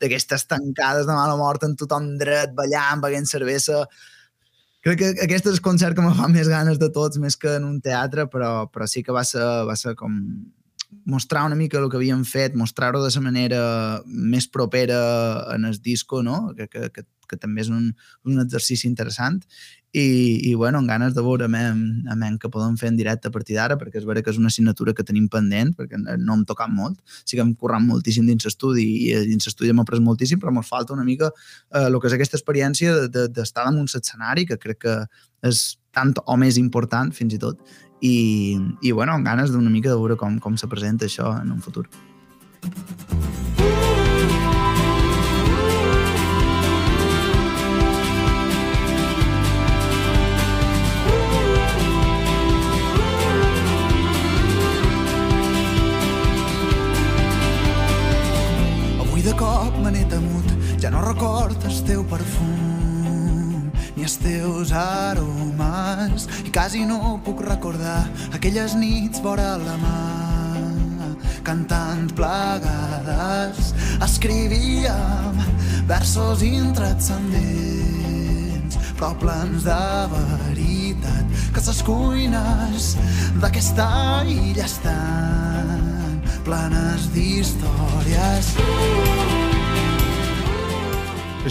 d'aquestes 0.03 0.45
tancades 0.51 1.07
de 1.07 1.13
mala 1.15 1.37
mort 1.39 1.63
en 1.65 1.77
tothom 1.79 2.13
dret, 2.19 2.53
ballant, 2.57 3.01
beguent 3.01 3.29
cervesa, 3.29 3.85
crec 4.83 4.99
que 4.99 5.11
aquest 5.23 5.47
és 5.47 5.55
el 5.57 5.63
concert 5.63 5.95
que 5.95 6.03
me 6.03 6.11
fa 6.17 6.27
més 6.31 6.49
ganes 6.51 6.79
de 6.79 6.89
tots, 6.91 7.19
més 7.23 7.37
que 7.39 7.55
en 7.55 7.67
un 7.69 7.79
teatre, 7.81 8.27
però, 8.31 8.67
però 8.71 8.87
sí 8.89 9.03
que 9.03 9.15
va 9.15 9.23
ser, 9.27 9.43
va 9.67 9.77
ser 9.79 9.95
com 9.99 10.19
mostrar 11.05 11.45
una 11.45 11.55
mica 11.55 11.79
el 11.79 11.89
que 11.89 11.97
havíem 11.99 12.23
fet, 12.25 12.55
mostrar-ho 12.55 13.03
de 13.03 13.11
la 13.13 13.21
manera 13.21 13.61
més 14.05 14.47
propera 14.47 14.99
en 15.55 15.65
el 15.65 15.79
disco, 15.81 16.23
no? 16.23 16.53
que, 16.55 16.67
que, 16.67 16.89
que, 16.89 17.05
que 17.27 17.37
també 17.37 17.63
és 17.63 17.71
un, 17.71 17.93
un 18.25 18.43
exercici 18.43 18.87
interessant 18.87 19.41
i, 19.93 20.49
i 20.49 20.53
bueno, 20.55 20.79
amb 20.81 20.89
ganes 20.89 21.13
de 21.13 21.21
veure 21.21 21.45
amb, 21.45 22.07
amb 22.09 22.39
que 22.41 22.49
podem 22.49 22.75
fer 22.81 22.89
en 22.89 22.97
directe 22.97 23.29
a 23.29 23.33
partir 23.33 23.55
d'ara, 23.59 23.77
perquè 23.77 24.01
és 24.01 24.07
vera 24.09 24.23
que 24.25 24.33
és 24.33 24.39
una 24.41 24.49
assignatura 24.49 24.95
que 24.97 25.05
tenim 25.05 25.27
pendent, 25.29 25.75
perquè 25.77 25.99
no 26.01 26.33
hem 26.33 26.45
tocat 26.49 26.73
molt, 26.73 26.97
sí 27.23 27.37
que 27.37 27.43
hem 27.45 27.53
currat 27.53 27.85
moltíssim 27.85 28.25
dins 28.25 28.47
l'estudi 28.47 28.87
i 29.11 29.13
dins 29.29 29.45
l'estudi 29.45 29.69
hem 29.69 29.83
après 29.83 30.01
moltíssim, 30.01 30.41
però 30.41 30.53
ens 30.53 30.69
falta 30.69 30.97
una 30.97 31.05
mica 31.05 31.29
eh, 31.29 31.85
el 31.85 31.99
que 31.99 32.09
és 32.09 32.17
aquesta 32.17 32.39
experiència 32.41 33.05
d'estar 33.05 33.29
de, 33.29 33.37
de, 33.37 33.47
damunt 33.61 33.93
l'escenari, 33.93 34.47
que 34.49 34.57
crec 34.57 34.81
que 34.87 34.97
és 35.45 35.63
tant 35.93 36.15
o 36.25 36.37
més 36.41 36.57
important, 36.57 37.13
fins 37.13 37.37
i 37.37 37.39
tot, 37.39 37.61
i, 38.03 38.59
i 38.81 38.91
bueno, 38.91 39.13
amb 39.13 39.25
ganes 39.25 39.53
d'una 39.53 39.71
mica 39.71 39.89
de 39.89 39.95
veure 39.95 40.17
com, 40.19 40.35
com 40.43 40.57
se 40.59 40.67
presenta 40.67 41.07
això 41.07 41.31
en 41.39 41.53
un 41.55 41.63
futur. 41.63 41.87
Avui 58.99 59.23
de 59.23 59.35
cop 59.39 59.79
me 59.79 59.95
n'he 59.95 60.03
temut, 60.11 60.53
ja 60.83 60.91
no 60.91 61.07
recordes 61.07 61.83
teu 61.87 62.03
perfum 62.11 62.72
els 64.03 64.17
teus 64.19 64.71
aromes. 64.75 66.27
I 66.43 66.51
quasi 66.51 66.83
no 66.85 67.21
puc 67.25 67.41
recordar 67.47 68.03
aquelles 68.35 68.75
nits 68.75 69.21
vora 69.23 69.55
la 69.61 69.77
mà 69.81 70.23
cantant 71.43 72.07
plegades 72.15 73.73
escrivíem 74.03 75.35
versos 75.89 76.41
intranscendents 76.47 78.77
però 78.95 79.11
plans 79.19 79.63
de 79.67 80.07
veritat 80.13 81.25
que 81.53 81.61
ses 81.65 81.83
cuines 81.83 82.95
d'aquesta 83.43 83.87
illa 84.23 84.63
estan 84.63 85.83
plenes 86.43 87.07
d'històries. 87.15 88.45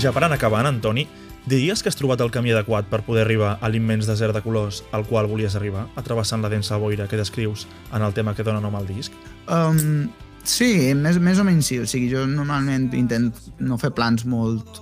Ja 0.00 0.12
per 0.12 0.24
anar 0.24 0.36
acabant, 0.38 0.66
Antoni, 0.68 1.04
Diries 1.42 1.83
que 1.83 1.90
has 1.90 1.96
trobat 1.98 2.20
el 2.22 2.31
camí 2.31 2.52
adequat 2.55 2.87
per 2.87 3.00
poder 3.02 3.24
arribar 3.24 3.57
a 3.59 3.68
l'immens 3.68 4.07
desert 4.07 4.37
de 4.37 4.42
colors 4.44 4.85
al 4.94 5.02
qual 5.09 5.26
volies 5.26 5.57
arribar, 5.59 5.88
atrevessant 5.98 6.44
la 6.44 6.50
densa 6.52 6.78
boira 6.78 7.09
que 7.11 7.18
descrius 7.18 7.66
en 7.90 8.02
el 8.07 8.14
tema 8.14 8.37
que 8.38 8.46
dona 8.46 8.62
nom 8.62 8.76
al 8.78 8.87
disc? 8.87 9.11
Um, 9.50 10.07
sí, 10.46 10.94
més, 10.94 11.18
més 11.18 11.42
o 11.42 11.46
menys 11.48 11.72
sí. 11.72 11.81
O 11.83 11.88
sigui, 11.90 12.12
jo 12.14 12.22
normalment 12.31 12.92
intento 12.94 13.50
no 13.59 13.78
fer 13.81 13.90
plans 13.90 14.22
molt, 14.22 14.78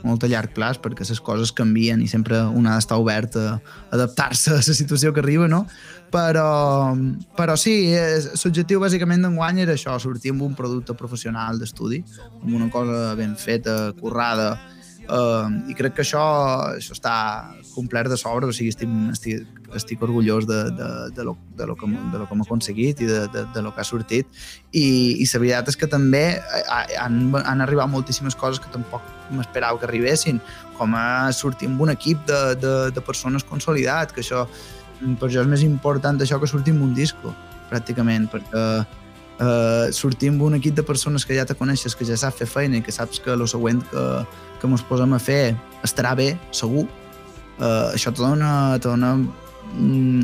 molt 0.00 0.24
a 0.24 0.30
llarg 0.32 0.54
plaç 0.56 0.80
perquè 0.80 1.04
les 1.04 1.20
coses 1.20 1.52
canvien 1.52 2.00
i 2.00 2.08
sempre 2.08 2.40
un 2.56 2.70
ha 2.70 2.78
d'estar 2.78 2.96
obert 3.02 3.36
a 3.36 3.58
adaptar-se 3.92 4.54
a 4.54 4.62
la 4.62 4.78
situació 4.80 5.12
que 5.12 5.20
arriba, 5.20 5.44
no? 5.44 5.66
Però, 6.08 6.96
però 7.36 7.58
sí, 7.60 7.92
l'objectiu 7.92 8.80
bàsicament 8.80 9.28
d'enguany 9.28 9.60
era 9.66 9.76
això, 9.76 10.00
sortir 10.00 10.32
amb 10.32 10.48
un 10.48 10.56
producte 10.56 10.96
professional 10.96 11.60
d'estudi, 11.60 12.00
amb 12.40 12.54
una 12.56 12.72
cosa 12.72 13.12
ben 13.18 13.36
feta, 13.36 13.92
currada, 14.00 14.54
Uh, 15.08 15.48
I 15.72 15.74
crec 15.76 15.94
que 15.96 16.02
això, 16.04 16.20
això 16.76 16.92
està 16.92 17.14
complet 17.72 18.10
de 18.12 18.16
sobre, 18.20 18.48
o 18.48 18.52
sigui, 18.52 18.68
estic, 18.74 18.90
estic, 19.14 19.46
estic 19.78 20.02
orgullós 20.04 20.44
de, 20.48 20.58
de, 20.76 20.88
de, 21.16 21.24
lo, 21.24 21.32
de, 21.56 21.68
lo 21.70 21.76
que, 21.80 21.88
de 21.88 22.20
lo 22.20 22.26
que 22.28 22.36
hem 22.36 22.42
aconseguit 22.44 23.00
i 23.00 23.08
de, 23.08 23.22
de, 23.32 23.46
de 23.54 23.62
lo 23.64 23.72
que 23.72 23.80
ha 23.80 23.88
sortit. 23.88 24.28
I, 24.72 25.16
i 25.16 25.28
la 25.32 25.40
veritat 25.40 25.72
és 25.72 25.80
que 25.80 25.88
també 25.88 26.24
han, 27.00 27.22
han 27.40 27.64
arribat 27.64 27.88
moltíssimes 27.88 28.36
coses 28.36 28.60
que 28.60 28.68
tampoc 28.74 29.04
m'esperava 29.32 29.80
que 29.80 29.88
arribessin, 29.88 30.42
com 30.76 30.92
a 30.96 31.32
sortir 31.32 31.72
amb 31.72 31.80
un 31.86 31.94
equip 31.96 32.20
de, 32.28 32.42
de, 32.60 32.74
de 32.92 33.04
persones 33.04 33.46
consolidat, 33.48 34.12
que 34.12 34.20
això 34.24 34.44
per 35.18 35.28
això 35.28 35.44
és 35.44 35.50
més 35.50 35.64
important 35.64 36.20
això 36.20 36.40
que 36.42 36.48
sortir 36.50 36.74
amb 36.74 36.84
un 36.88 36.94
disco, 36.96 37.32
pràcticament, 37.70 38.26
perquè 38.32 38.64
eh, 39.38 39.92
sortir 39.92 40.32
amb 40.32 40.42
un 40.42 40.58
equip 40.58 40.74
de 40.74 40.82
persones 40.82 41.24
que 41.26 41.36
ja 41.36 41.46
te 41.46 41.56
coneixes, 41.58 41.96
que 41.96 42.06
ja 42.08 42.16
saps 42.18 42.40
fer 42.42 42.48
feina 42.50 42.78
i 42.78 42.82
que 42.84 42.94
saps 42.94 43.22
que 43.24 43.34
el 43.34 43.46
següent 43.48 43.82
que, 43.90 44.04
que 44.60 44.68
ens 44.68 44.84
posem 44.88 45.12
a 45.14 45.20
fer 45.22 45.56
estarà 45.86 46.14
bé, 46.18 46.32
segur, 46.52 46.86
eh, 47.58 47.94
això 47.94 48.12
te 48.12 48.22
dona, 48.22 48.78
te 48.78 48.88
dona 48.88 49.14
mm, 49.18 50.22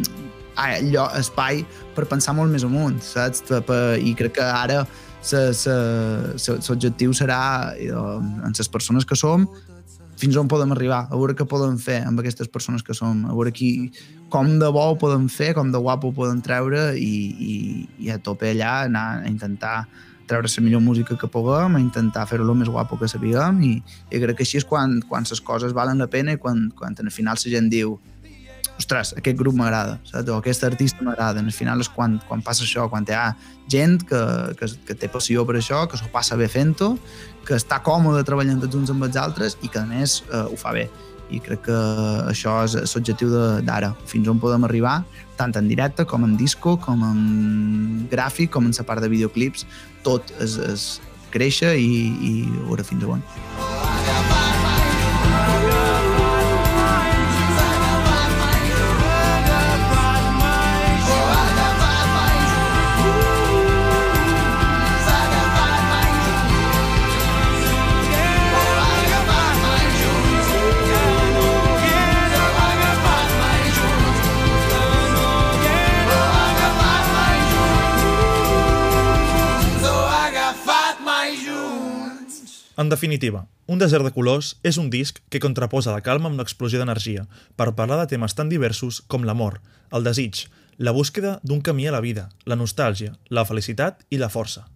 allò, 0.61 1.09
espai 1.19 1.65
per 1.95 2.07
pensar 2.11 2.35
molt 2.37 2.51
més 2.53 2.65
amunt, 2.67 3.01
saps? 3.03 3.45
I 3.49 4.15
crec 4.19 4.33
que 4.39 4.47
ara 4.47 4.85
l'objectiu 6.65 7.15
serà, 7.17 7.75
eh, 7.79 7.93
en 7.93 8.53
les 8.57 8.69
persones 8.69 9.05
que 9.07 9.17
som, 9.17 9.49
fins 10.17 10.37
on 10.39 10.49
podem 10.49 10.73
arribar, 10.73 11.09
a 11.11 11.17
veure 11.17 11.35
què 11.35 11.47
podem 11.49 11.77
fer 11.81 12.05
amb 12.07 12.21
aquestes 12.23 12.49
persones 12.49 12.83
que 12.87 12.95
som, 12.95 13.25
a 13.27 13.35
veure 13.35 13.51
qui, 13.53 13.91
com 14.31 14.59
de 14.61 14.71
bo 14.71 14.91
ho 14.93 14.97
podem 14.99 15.29
fer, 15.29 15.55
com 15.55 15.73
de 15.73 15.79
guapo 15.79 16.09
ho 16.11 16.15
podem 16.15 16.41
treure 16.45 16.95
i, 16.99 17.15
i, 17.35 17.55
i 18.07 18.11
a 18.15 18.19
tope 18.23 18.51
allà 18.53 18.85
anar 18.89 19.07
a 19.23 19.29
intentar 19.31 19.87
treure 20.29 20.49
la 20.49 20.65
millor 20.65 20.81
música 20.81 21.17
que 21.17 21.29
puguem, 21.29 21.77
a 21.77 21.81
intentar 21.81 22.27
fer-ho 22.31 22.47
el 22.47 22.59
més 22.59 22.69
guapo 22.69 22.99
que 23.01 23.09
sapiguem 23.09 23.63
i, 23.63 23.75
i 24.11 24.21
crec 24.23 24.39
que 24.39 24.47
així 24.47 24.59
és 24.63 24.67
quan, 24.69 25.01
quan 25.09 25.27
les 25.29 25.41
coses 25.41 25.73
valen 25.73 25.99
la 25.99 26.09
pena 26.11 26.35
i 26.35 26.41
quan, 26.41 26.71
quan 26.77 26.97
al 26.99 27.11
final 27.15 27.39
la 27.39 27.55
gent 27.57 27.71
diu 27.71 27.99
ostres, 28.79 29.15
aquest 29.17 29.39
grup 29.39 29.55
m'agrada, 29.55 30.01
o 30.27 30.37
aquest 30.39 30.65
artista 30.67 31.05
m'agrada. 31.07 31.41
Al 31.41 31.55
final 31.55 31.81
és 31.81 31.89
quan, 31.89 32.19
quan 32.29 32.43
passa 32.43 32.65
això, 32.65 32.89
quan 32.91 33.07
hi 33.07 33.15
ha 33.15 33.29
gent 33.71 34.03
que, 34.09 34.21
que, 34.59 34.71
que 34.89 34.99
té 34.99 35.09
passió 35.09 35.45
per 35.47 35.61
això, 35.61 35.85
que 35.89 36.01
s'ho 36.01 36.11
passa 36.13 36.37
bé 36.37 36.49
fent-ho, 36.51 36.95
que 37.47 37.55
està 37.61 37.81
còmode 37.85 38.25
treballant 38.27 38.63
tots 38.65 38.79
uns 38.81 38.91
amb 38.91 39.07
els 39.07 39.19
altres 39.21 39.59
i 39.63 39.71
que 39.71 39.83
a 39.83 39.87
més 39.87 40.23
eh, 40.31 40.47
ho 40.49 40.59
fa 40.59 40.75
bé 40.75 40.89
i 41.33 41.41
crec 41.41 41.65
que 41.69 41.77
això 42.29 42.59
és 42.67 42.95
l'objectiu 42.95 43.31
d'ara, 43.65 43.93
fins 44.11 44.29
on 44.29 44.41
podem 44.43 44.67
arribar, 44.67 44.99
tant 45.39 45.55
en 45.59 45.69
directe 45.69 46.07
com 46.09 46.25
en 46.27 46.37
disco, 46.41 46.77
com 46.81 47.05
en 47.07 48.07
gràfic, 48.13 48.53
com 48.55 48.67
en 48.69 48.77
la 48.77 48.87
part 48.87 49.05
de 49.05 49.11
videoclips, 49.13 49.67
tot 50.07 50.35
és, 50.41 50.59
és 50.71 50.89
créixer 51.35 51.77
i, 51.81 51.93
i 52.23 52.35
veure 52.69 52.87
fins 52.87 53.05
on. 53.17 54.44
En 82.77 82.89
definitiva, 82.89 83.47
Un 83.67 83.81
desert 83.81 84.05
de 84.05 84.13
colors 84.13 84.51
és 84.61 84.77
un 84.77 84.91
disc 84.93 85.23
que 85.33 85.41
contraposa 85.41 85.93
la 85.95 86.03
calma 86.05 86.29
amb 86.29 86.37
l'explosió 86.37 86.77
d'energia 86.81 87.23
per 87.57 87.73
parlar 87.79 87.97
de 88.03 88.11
temes 88.11 88.37
tan 88.37 88.51
diversos 88.53 88.99
com 89.09 89.25
l'amor, 89.25 89.63
el 89.89 90.05
desig, 90.05 90.43
la 90.77 90.93
búsqueda 90.93 91.39
d'un 91.43 91.63
camí 91.65 91.87
a 91.89 91.95
la 91.95 92.03
vida, 92.05 92.29
la 92.45 92.59
nostàlgia, 92.61 93.15
la 93.31 93.47
felicitat 93.49 94.05
i 94.11 94.21
la 94.21 94.29
força. 94.29 94.67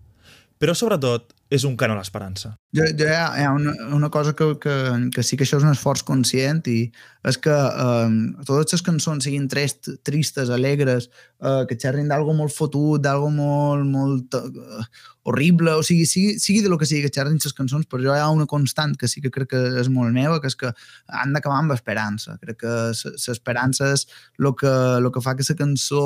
Però 0.56 0.72
sobretot 0.72 1.34
és 1.48 1.64
un 1.64 1.76
cant 1.80 1.92
a 1.92 1.96
l'esperança. 1.96 2.50
Jo, 2.76 2.84
jo 2.92 3.06
hi 3.08 3.14
ha, 3.16 3.28
hi 3.40 3.44
ha 3.46 3.52
una, 3.56 3.72
una 3.96 4.10
cosa 4.12 4.34
que, 4.36 4.50
que, 4.60 4.74
que 5.14 5.22
sí 5.24 5.38
que 5.38 5.46
això 5.46 5.56
és 5.56 5.64
un 5.64 5.72
esforç 5.72 6.02
conscient 6.04 6.60
i 6.68 6.90
és 7.28 7.38
que 7.40 7.54
eh, 7.54 8.16
totes 8.44 8.76
les 8.76 8.84
cançons 8.84 9.24
siguin 9.24 9.46
trist, 9.48 9.88
tristes, 10.04 10.52
alegres, 10.52 11.08
eh, 11.40 11.62
que 11.68 11.78
xerrin 11.80 12.10
d'algo 12.12 12.34
molt 12.36 12.52
fotut, 12.52 13.00
d'algo 13.04 13.30
molt, 13.32 13.86
molt 13.88 14.36
uh, 14.36 14.84
horrible, 15.28 15.72
o 15.80 15.86
sigui, 15.86 16.04
sigui, 16.08 16.36
sigui 16.42 16.60
de 16.64 16.72
lo 16.72 16.78
que 16.80 16.88
sigui 16.88 17.06
que 17.06 17.12
xerrin 17.14 17.40
les 17.40 17.56
cançons, 17.56 17.88
però 17.88 18.04
jo 18.04 18.12
hi 18.12 18.20
ha 18.20 18.28
una 18.34 18.48
constant 18.50 18.96
que 19.00 19.08
sí 19.08 19.24
que 19.24 19.32
crec 19.32 19.52
que 19.54 19.62
és 19.80 19.88
molt 19.92 20.12
meva, 20.12 20.42
que 20.42 20.52
és 20.52 20.58
que 20.58 20.74
han 21.08 21.32
d'acabar 21.32 21.62
amb 21.62 21.72
esperança. 21.76 22.36
Crec 22.44 22.60
que 22.66 22.76
l'esperança 22.92 23.94
és 23.96 24.04
el 24.36 24.52
que, 24.52 24.74
lo 25.00 25.12
que 25.14 25.24
fa 25.24 25.36
que 25.38 25.48
la 25.48 25.58
cançó 25.64 26.04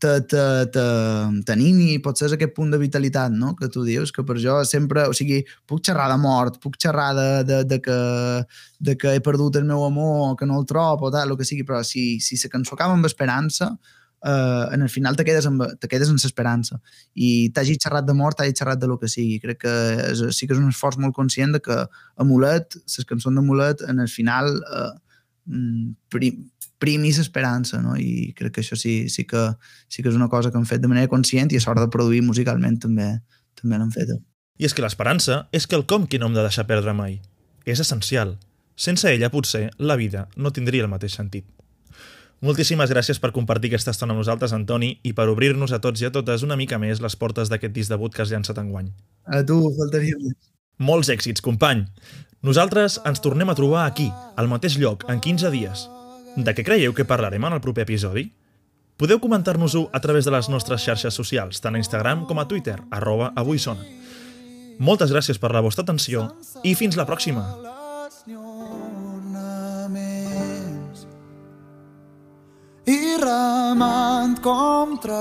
t'animi, 0.00 1.98
potser 2.04 2.28
és 2.28 2.34
aquest 2.36 2.54
punt 2.56 2.70
de 2.72 2.80
vitalitat 2.80 3.34
no? 3.34 3.54
que 3.58 3.68
tu 3.72 3.84
dius, 3.86 4.12
que 4.14 4.24
per 4.26 4.38
jo 4.42 4.60
sempre, 4.68 5.08
o 5.10 5.14
sigui, 5.16 5.42
puc 5.66 5.82
xerrar 5.86 6.08
de 6.12 6.18
mort, 6.22 6.58
puc 6.62 6.78
xerrar 6.80 7.10
de, 7.18 7.28
de, 7.48 7.60
de, 7.68 7.80
que, 7.82 7.98
de 8.78 8.96
que 8.96 9.14
he 9.16 9.22
perdut 9.24 9.56
el 9.60 9.66
meu 9.68 9.84
amor, 9.86 10.36
que 10.38 10.46
no 10.46 10.58
el 10.60 10.66
trobo, 10.66 11.08
o 11.08 11.14
tal, 11.14 11.30
el 11.30 11.38
que 11.38 11.46
sigui, 11.48 11.66
però 11.66 11.82
si, 11.86 12.20
si 12.20 12.38
la 12.42 12.52
cançó 12.52 12.76
acaba 12.78 12.94
amb 12.94 13.06
esperança, 13.10 13.74
eh, 14.24 14.64
en 14.74 14.82
el 14.82 14.88
final 14.88 15.16
te 15.16 15.24
quedes 15.24 15.46
amb, 15.46 15.64
te 15.80 15.88
quedes 15.90 16.10
amb 16.10 16.22
l'esperança 16.22 16.80
i 17.14 17.50
t'hagi 17.54 17.78
xerrat 17.82 18.06
de 18.06 18.14
mort, 18.14 18.38
t'hagi 18.38 18.54
xerrat 18.56 18.80
de 18.80 18.88
lo 18.90 18.98
que 18.98 19.10
sigui. 19.10 19.38
Crec 19.42 19.62
que 19.64 19.74
és, 20.12 20.22
sí 20.36 20.46
que 20.46 20.56
és 20.56 20.62
un 20.62 20.70
esforç 20.72 20.98
molt 21.02 21.14
conscient 21.16 21.54
de 21.54 21.62
que 21.62 21.78
Amulet, 22.16 22.78
les 22.86 23.08
cançons 23.08 23.34
d'Amulet, 23.34 23.84
en 23.88 24.00
el 24.04 24.10
final 24.10 24.50
eh, 24.58 24.90
mm, 25.48 25.90
prim, 26.12 26.44
primis 26.78 27.18
esperança, 27.18 27.80
no? 27.82 27.96
I 27.98 28.32
crec 28.38 28.54
que 28.54 28.62
això 28.62 28.78
sí, 28.78 29.08
sí, 29.10 29.24
que, 29.26 29.48
sí 29.88 30.04
que 30.04 30.12
és 30.12 30.18
una 30.18 30.30
cosa 30.30 30.52
que 30.52 30.60
hem 30.60 30.68
fet 30.68 30.84
de 30.84 30.90
manera 30.90 31.10
conscient 31.10 31.50
i 31.52 31.58
a 31.58 31.64
sort 31.64 31.82
de 31.82 31.90
produir 31.90 32.22
musicalment 32.22 32.78
també 32.84 33.16
també 33.58 33.78
l'hem 33.78 33.90
fet. 33.90 34.14
I 34.58 34.66
és 34.66 34.74
que 34.74 34.82
l'esperança 34.84 35.46
és 35.54 35.66
quelcom 35.66 36.06
que 36.06 36.18
no 36.18 36.28
hem 36.28 36.36
de 36.38 36.44
deixar 36.46 36.66
perdre 36.66 36.94
mai. 36.94 37.18
És 37.66 37.82
essencial. 37.82 38.36
Sense 38.78 39.10
ella, 39.10 39.30
potser, 39.30 39.68
la 39.78 39.96
vida 39.98 40.28
no 40.36 40.52
tindria 40.54 40.84
el 40.86 40.90
mateix 40.90 41.16
sentit. 41.18 41.46
Moltíssimes 42.38 42.90
gràcies 42.94 43.18
per 43.18 43.32
compartir 43.34 43.72
aquesta 43.72 43.90
estona 43.90 44.14
amb 44.14 44.22
nosaltres, 44.22 44.52
Antoni, 44.54 44.92
i 45.02 45.10
per 45.10 45.26
obrir-nos 45.26 45.72
a 45.74 45.80
tots 45.82 46.04
i 46.04 46.06
a 46.06 46.12
totes 46.14 46.44
una 46.46 46.56
mica 46.56 46.78
més 46.78 47.02
les 47.02 47.16
portes 47.18 47.50
d'aquest 47.50 47.74
disc 47.74 47.90
debut 47.90 48.14
que 48.14 48.22
has 48.22 48.30
llançat 48.30 48.60
enguany. 48.62 48.92
A 49.26 49.42
tu, 49.46 49.58
faltaria 49.74 50.14
més. 50.22 50.36
Molts 50.78 51.10
èxits, 51.10 51.42
company! 51.42 51.82
Nosaltres 52.38 53.00
ens 53.02 53.18
tornem 53.18 53.50
a 53.50 53.54
trobar 53.58 53.88
aquí, 53.88 54.12
al 54.38 54.46
mateix 54.46 54.76
lloc, 54.78 55.02
en 55.10 55.18
15 55.18 55.50
dies, 55.50 55.88
de 56.38 56.52
què 56.54 56.62
creieu 56.62 56.92
que 56.94 57.06
parlarem 57.06 57.42
en 57.48 57.56
el 57.56 57.62
proper 57.64 57.82
episodi? 57.82 58.28
Podeu 58.98 59.18
comentar-nos-ho 59.18 59.88
a 59.90 59.98
través 59.98 60.26
de 60.26 60.30
les 60.30 60.46
nostres 60.46 60.84
xarxes 60.86 61.18
socials, 61.18 61.58
tant 61.58 61.74
a 61.74 61.82
Instagram 61.82 62.28
com 62.30 62.38
a 62.38 62.46
Twitter, 62.46 62.76
arroba 62.94 63.32
avui 63.34 63.58
sona. 63.58 63.82
Moltes 64.78 65.10
gràcies 65.10 65.42
per 65.42 65.50
la 65.50 65.64
vostra 65.66 65.82
atenció 65.82 66.28
i 66.62 66.76
fins 66.78 66.94
la 66.94 67.08
pròxima! 67.10 67.42
I 72.86 73.00
remant 73.18 74.38
contra 74.46 75.18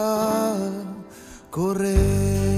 corrent 1.50 2.57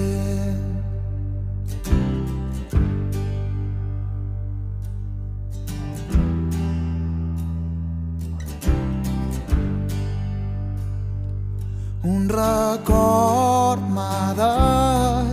Un 12.02 12.30
record 12.30 13.82
m'ha 13.92 14.32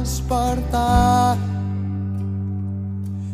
despertat. 0.03 1.39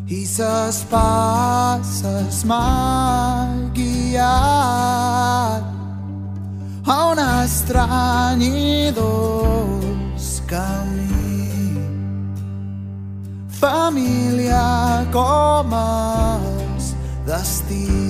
I 0.06 0.26
ses 0.26 0.84
passes 0.90 2.44
m'ha 2.44 3.48
guiat 3.72 5.64
a 6.84 6.98
un 7.12 7.18
estrany 7.18 8.42
i 8.44 8.92
dolç 8.92 10.44
camí. 10.44 11.72
Família 13.48 15.08
com 15.08 15.72
els 15.72 16.92
destí 17.24 18.01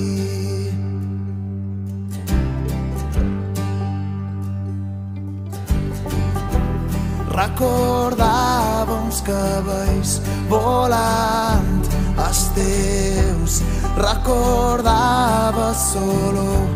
recordava 7.62 8.92
uns 9.04 9.20
cabells 9.22 10.20
volant 10.48 11.86
els 12.18 12.42
teus. 12.56 13.62
Recordava 13.96 15.74
solo 15.74 16.66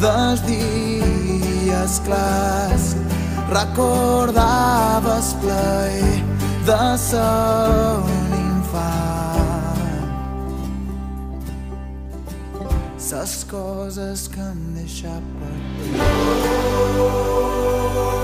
dels 0.00 0.40
dies 0.46 2.00
clars. 2.06 2.94
Recordaves 3.50 5.34
plaer 5.42 6.22
de 6.66 6.98
ser 6.98 7.18
un 8.04 8.30
infant. 8.44 9.82
Ses 12.98 13.44
coses 13.50 14.28
que 14.28 14.40
em 14.40 14.74
deixa 14.78 15.20
per 15.40 15.56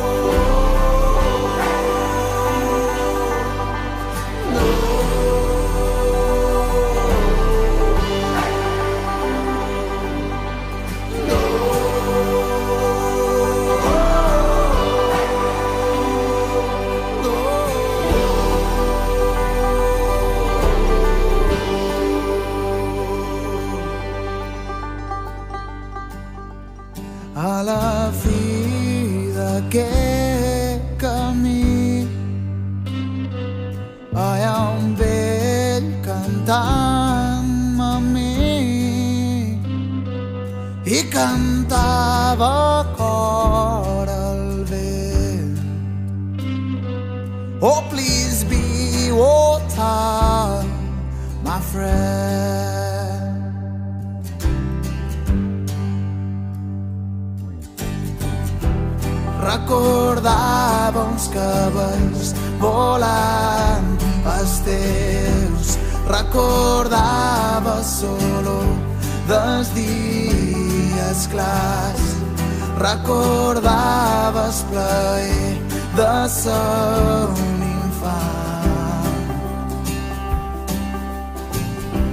a 0.08 0.11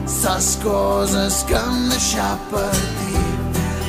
Ses 0.06 0.60
coses 0.62 1.44
que 1.48 1.56
em 1.56 1.90
deixat 1.90 2.38
per 2.52 2.70
ti 3.00 3.24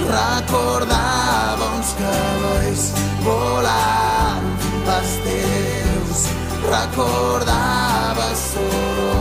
recordava 0.09 1.69
uns 1.77 1.93
cabells 1.99 2.87
volant 3.27 4.49
els 4.95 5.13
teus 5.27 6.25
recordava 6.71 8.31
solo 8.47 9.13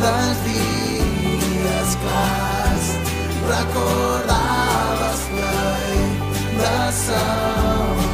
dels 0.00 0.42
dies 0.48 1.96
clars. 2.06 2.90
Recordaves 3.52 5.28
plaer 5.28 6.08
de 6.56 6.92
ser 7.04 8.13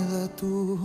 de 0.31 0.37
tu 0.37 0.77